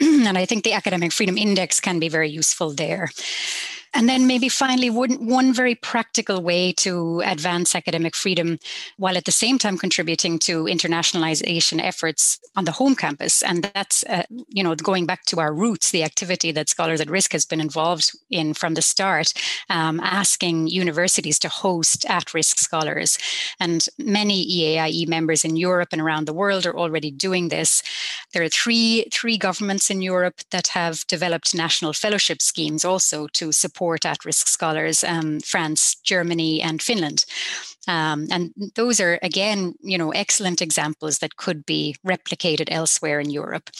And 0.00 0.38
i 0.38 0.46
think 0.46 0.64
the 0.64 0.72
academic 0.72 1.12
freedom 1.12 1.36
index 1.38 1.78
can 1.80 2.00
be 2.00 2.08
very 2.08 2.30
useful 2.30 2.70
there 2.72 3.10
and 3.96 4.10
then 4.10 4.26
maybe 4.26 4.50
finally, 4.50 4.90
one, 4.90 5.26
one 5.26 5.54
very 5.54 5.74
practical 5.74 6.42
way 6.42 6.70
to 6.70 7.22
advance 7.24 7.74
academic 7.74 8.14
freedom 8.14 8.58
while 8.98 9.16
at 9.16 9.24
the 9.24 9.32
same 9.32 9.58
time 9.58 9.78
contributing 9.78 10.38
to 10.40 10.64
internationalization 10.64 11.82
efforts 11.82 12.38
on 12.56 12.66
the 12.66 12.72
home 12.72 12.94
campus. 12.94 13.42
And 13.42 13.70
that's, 13.74 14.04
uh, 14.04 14.24
you 14.48 14.62
know, 14.62 14.74
going 14.74 15.06
back 15.06 15.24
to 15.26 15.40
our 15.40 15.54
roots, 15.54 15.92
the 15.92 16.04
activity 16.04 16.52
that 16.52 16.68
Scholars 16.68 17.00
at 17.00 17.08
Risk 17.08 17.32
has 17.32 17.46
been 17.46 17.60
involved 17.60 18.12
in 18.28 18.52
from 18.52 18.74
the 18.74 18.82
start, 18.82 19.32
um, 19.70 19.98
asking 20.00 20.66
universities 20.66 21.38
to 21.38 21.48
host 21.48 22.04
at 22.06 22.34
risk 22.34 22.58
scholars. 22.58 23.16
And 23.58 23.86
many 23.98 24.46
EAIE 24.46 25.08
members 25.08 25.42
in 25.42 25.56
Europe 25.56 25.88
and 25.92 26.02
around 26.02 26.26
the 26.26 26.34
world 26.34 26.66
are 26.66 26.76
already 26.76 27.10
doing 27.10 27.48
this. 27.48 27.82
There 28.34 28.42
are 28.42 28.50
three, 28.50 29.06
three 29.10 29.38
governments 29.38 29.88
in 29.88 30.02
Europe 30.02 30.42
that 30.50 30.68
have 30.68 31.06
developed 31.06 31.54
national 31.54 31.94
fellowship 31.94 32.42
schemes 32.42 32.84
also 32.84 33.26
to 33.28 33.52
support 33.52 33.85
at 33.94 34.24
risk 34.24 34.48
scholars 34.48 35.04
um, 35.04 35.40
France, 35.40 35.96
Germany, 36.02 36.60
and 36.60 36.82
Finland. 36.82 37.24
Um, 37.86 38.26
and 38.30 38.52
those 38.74 39.00
are, 39.00 39.18
again, 39.22 39.74
you 39.80 39.98
know, 39.98 40.10
excellent 40.10 40.60
examples 40.60 41.18
that 41.18 41.36
could 41.36 41.64
be 41.64 41.96
replicated 42.06 42.68
elsewhere 42.70 43.20
in 43.20 43.30
Europe. 43.30 43.70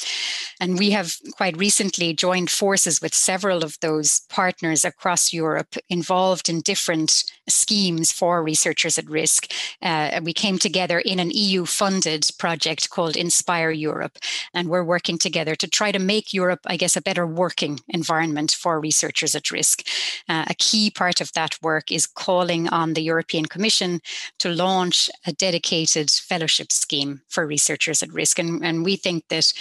And 0.60 0.78
we 0.78 0.90
have 0.90 1.16
quite 1.32 1.56
recently 1.56 2.14
joined 2.14 2.50
forces 2.50 3.00
with 3.00 3.14
several 3.14 3.64
of 3.64 3.78
those 3.80 4.20
partners 4.28 4.84
across 4.84 5.32
Europe 5.32 5.76
involved 5.88 6.48
in 6.48 6.60
different 6.60 7.24
schemes 7.48 8.12
for 8.12 8.42
researchers 8.42 8.98
at 8.98 9.08
risk. 9.08 9.52
Uh, 9.82 10.20
we 10.22 10.32
came 10.32 10.58
together 10.58 10.98
in 10.98 11.20
an 11.20 11.30
EU 11.30 11.64
funded 11.64 12.28
project 12.38 12.90
called 12.90 13.16
Inspire 13.16 13.70
Europe. 13.70 14.18
And 14.54 14.68
we're 14.68 14.84
working 14.84 15.18
together 15.18 15.54
to 15.56 15.68
try 15.68 15.92
to 15.92 15.98
make 15.98 16.32
Europe, 16.32 16.60
I 16.66 16.76
guess, 16.76 16.96
a 16.96 17.02
better 17.02 17.26
working 17.26 17.80
environment 17.88 18.50
for 18.52 18.80
researchers 18.80 19.34
at 19.34 19.50
risk. 19.50 19.82
Uh, 20.28 20.44
a 20.48 20.54
key 20.54 20.90
part 20.90 21.20
of 21.20 21.32
that 21.32 21.58
work 21.62 21.92
is 21.92 22.06
calling 22.06 22.68
on 22.68 22.94
the 22.94 23.02
European 23.02 23.46
Commission 23.46 23.95
to 24.38 24.48
launch 24.48 25.10
a 25.26 25.32
dedicated 25.32 26.10
fellowship 26.10 26.72
scheme 26.72 27.20
for 27.28 27.46
researchers 27.46 28.02
at 28.02 28.12
risk. 28.12 28.38
And, 28.38 28.64
and 28.64 28.84
we 28.84 28.96
think 28.96 29.24
that, 29.28 29.52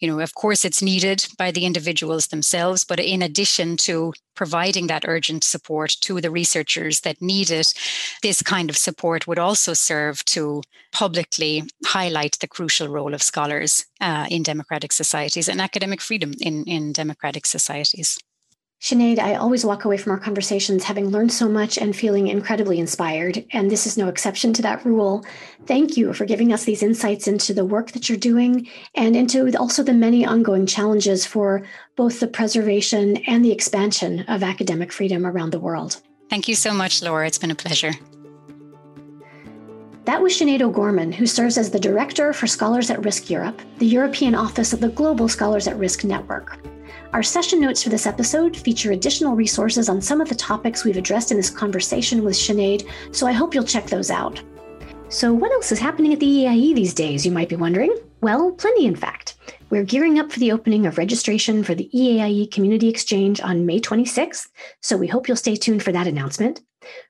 you 0.00 0.08
know, 0.08 0.20
of 0.20 0.34
course, 0.34 0.64
it's 0.64 0.82
needed 0.82 1.26
by 1.38 1.50
the 1.50 1.64
individuals 1.64 2.28
themselves, 2.28 2.84
but 2.84 3.00
in 3.00 3.22
addition 3.22 3.76
to 3.78 4.12
providing 4.34 4.86
that 4.86 5.04
urgent 5.06 5.42
support 5.42 5.96
to 6.00 6.20
the 6.20 6.30
researchers 6.30 7.00
that 7.00 7.20
need 7.20 7.50
it, 7.50 7.74
this 8.22 8.40
kind 8.40 8.70
of 8.70 8.76
support 8.76 9.26
would 9.26 9.38
also 9.38 9.74
serve 9.74 10.24
to 10.24 10.62
publicly 10.92 11.64
highlight 11.84 12.38
the 12.40 12.46
crucial 12.46 12.88
role 12.88 13.14
of 13.14 13.22
scholars 13.22 13.84
uh, 14.00 14.26
in 14.30 14.42
democratic 14.44 14.92
societies 14.92 15.48
and 15.48 15.60
academic 15.60 16.00
freedom 16.00 16.32
in, 16.40 16.64
in 16.64 16.92
democratic 16.92 17.46
societies. 17.46 18.18
Sinead, 18.80 19.18
I 19.18 19.34
always 19.34 19.64
walk 19.64 19.84
away 19.84 19.96
from 19.96 20.12
our 20.12 20.20
conversations 20.20 20.84
having 20.84 21.08
learned 21.08 21.32
so 21.32 21.48
much 21.48 21.78
and 21.78 21.96
feeling 21.96 22.28
incredibly 22.28 22.78
inspired, 22.78 23.44
and 23.52 23.68
this 23.68 23.86
is 23.86 23.98
no 23.98 24.06
exception 24.06 24.52
to 24.52 24.62
that 24.62 24.84
rule. 24.84 25.24
Thank 25.66 25.96
you 25.96 26.12
for 26.12 26.24
giving 26.24 26.52
us 26.52 26.62
these 26.62 26.82
insights 26.82 27.26
into 27.26 27.52
the 27.52 27.64
work 27.64 27.90
that 27.90 28.08
you're 28.08 28.16
doing 28.16 28.68
and 28.94 29.16
into 29.16 29.52
also 29.58 29.82
the 29.82 29.92
many 29.92 30.24
ongoing 30.24 30.64
challenges 30.64 31.26
for 31.26 31.66
both 31.96 32.20
the 32.20 32.28
preservation 32.28 33.16
and 33.26 33.44
the 33.44 33.50
expansion 33.50 34.20
of 34.28 34.44
academic 34.44 34.92
freedom 34.92 35.26
around 35.26 35.50
the 35.50 35.60
world. 35.60 36.00
Thank 36.30 36.46
you 36.46 36.54
so 36.54 36.72
much, 36.72 37.02
Laura. 37.02 37.26
It's 37.26 37.38
been 37.38 37.50
a 37.50 37.56
pleasure. 37.56 37.92
That 40.04 40.22
was 40.22 40.38
Sinead 40.38 40.62
O'Gorman, 40.62 41.12
who 41.12 41.26
serves 41.26 41.58
as 41.58 41.70
the 41.72 41.80
Director 41.80 42.32
for 42.32 42.46
Scholars 42.46 42.90
at 42.90 43.04
Risk 43.04 43.28
Europe, 43.28 43.60
the 43.78 43.86
European 43.86 44.36
office 44.36 44.72
of 44.72 44.78
the 44.80 44.88
Global 44.88 45.28
Scholars 45.28 45.66
at 45.66 45.76
Risk 45.76 46.04
Network. 46.04 46.60
Our 47.14 47.22
session 47.22 47.62
notes 47.62 47.82
for 47.82 47.88
this 47.88 48.06
episode 48.06 48.54
feature 48.54 48.92
additional 48.92 49.34
resources 49.34 49.88
on 49.88 50.02
some 50.02 50.20
of 50.20 50.28
the 50.28 50.34
topics 50.34 50.84
we've 50.84 50.98
addressed 50.98 51.30
in 51.30 51.38
this 51.38 51.48
conversation 51.48 52.22
with 52.22 52.34
Sinead, 52.34 52.86
so 53.12 53.26
I 53.26 53.32
hope 53.32 53.54
you'll 53.54 53.64
check 53.64 53.86
those 53.86 54.10
out. 54.10 54.42
So, 55.08 55.32
what 55.32 55.50
else 55.50 55.72
is 55.72 55.78
happening 55.78 56.12
at 56.12 56.20
the 56.20 56.26
EAIE 56.26 56.74
these 56.74 56.92
days, 56.92 57.24
you 57.24 57.32
might 57.32 57.48
be 57.48 57.56
wondering? 57.56 57.96
Well, 58.20 58.52
plenty, 58.52 58.84
in 58.84 58.94
fact. 58.94 59.36
We're 59.70 59.84
gearing 59.84 60.18
up 60.18 60.30
for 60.30 60.38
the 60.38 60.52
opening 60.52 60.84
of 60.84 60.98
registration 60.98 61.64
for 61.64 61.74
the 61.74 61.88
EAIE 61.94 62.50
Community 62.50 62.90
Exchange 62.90 63.40
on 63.40 63.64
May 63.64 63.80
26th, 63.80 64.48
so 64.82 64.98
we 64.98 65.06
hope 65.06 65.28
you'll 65.28 65.36
stay 65.38 65.56
tuned 65.56 65.82
for 65.82 65.92
that 65.92 66.06
announcement. 66.06 66.60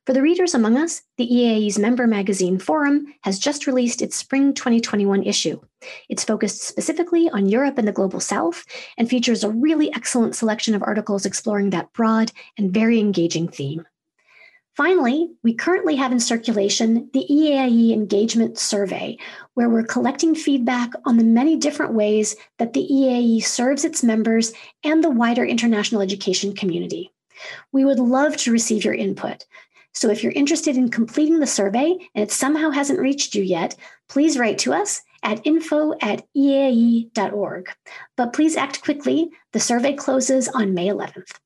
For 0.07 0.13
the 0.13 0.23
readers 0.23 0.55
among 0.55 0.77
us, 0.77 1.03
the 1.17 1.29
EAIE's 1.29 1.79
member 1.79 2.07
magazine 2.07 2.59
Forum 2.59 3.15
has 3.23 3.39
just 3.39 3.67
released 3.67 4.03
its 4.03 4.17
spring 4.17 4.55
2021 4.55 5.23
issue. 5.23 5.61
It's 6.09 6.25
focused 6.25 6.63
specifically 6.63 7.29
on 7.31 7.49
Europe 7.49 7.79
and 7.79 7.87
the 7.87 7.93
global 7.93 8.21
south 8.21 8.65
and 8.97 9.09
features 9.09 9.45
a 9.45 9.51
really 9.51 9.93
excellent 9.95 10.35
selection 10.35 10.75
of 10.75 10.83
articles 10.83 11.27
exploring 11.27 11.71
that 11.71 11.93
broad 11.93 12.33
and 12.57 12.73
very 12.73 12.99
engaging 12.99 13.49
theme. 13.49 13.87
Finally, 14.79 15.29
we 15.43 15.53
currently 15.53 15.97
have 15.97 16.13
in 16.13 16.21
circulation 16.21 17.11
the 17.13 17.27
EAIE 17.29 17.93
Engagement 17.93 18.57
Survey, 18.57 19.19
where 19.55 19.69
we're 19.69 19.83
collecting 19.83 20.37
feedback 20.37 20.91
on 21.05 21.17
the 21.17 21.25
many 21.25 21.57
different 21.57 21.95
ways 21.95 22.37
that 22.59 22.75
the 22.75 22.87
EAIE 22.89 23.43
serves 23.43 23.85
its 23.85 24.05
members 24.05 24.53
and 24.85 25.03
the 25.03 25.11
wider 25.11 25.45
international 25.45 26.01
education 26.01 26.55
community. 26.55 27.13
We 27.73 27.85
would 27.85 27.99
love 27.99 28.37
to 28.37 28.53
receive 28.53 28.85
your 28.85 28.95
input. 28.95 29.47
So 29.95 30.11
if 30.11 30.23
you're 30.23 30.33
interested 30.33 30.77
in 30.77 30.91
completing 30.91 31.41
the 31.41 31.47
survey 31.47 31.97
and 32.15 32.23
it 32.23 32.31
somehow 32.31 32.71
hasn't 32.71 33.01
reached 33.01 33.35
you 33.35 33.43
yet, 33.43 33.75
please 34.09 34.39
write 34.39 34.59
to 34.59 34.73
us 34.73 35.03
at 35.23 35.45
info 35.45 35.95
at 36.01 36.25
eaie.org. 36.37 37.71
But 38.17 38.33
please 38.33 38.57
act 38.57 38.83
quickly. 38.83 39.31
The 39.53 39.61
survey 39.61 39.95
closes 39.95 40.49
on 40.49 40.75
May 40.75 40.89
11th. 40.89 41.39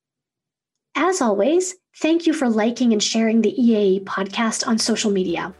As 0.94 1.22
always, 1.22 1.76
thank 1.96 2.26
you 2.26 2.35
for 2.35 2.50
liking 2.50 2.92
and 2.92 3.02
sharing 3.02 3.40
the 3.40 3.55
EAIE 3.59 4.05
podcast 4.05 4.66
on 4.66 4.76
social 4.76 5.11
media. 5.11 5.55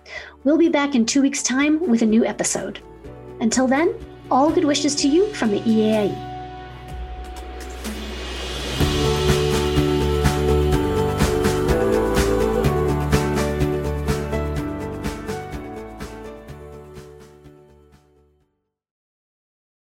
We'll 0.45 0.59
be 0.59 0.69
back 0.69 0.95
in 0.95 1.07
two 1.07 1.23
weeks' 1.23 1.43
time 1.43 1.89
with 1.89 2.03
a 2.03 2.07
new 2.07 2.27
episode. 2.27 2.81
Until 3.41 3.67
then, 3.67 3.95
all 4.31 4.53
good 4.53 4.65
wishes 4.65 4.95
to 4.97 5.09
you 5.09 5.33
from 5.35 5.51
the 5.51 5.61
EAIE. 5.61 6.32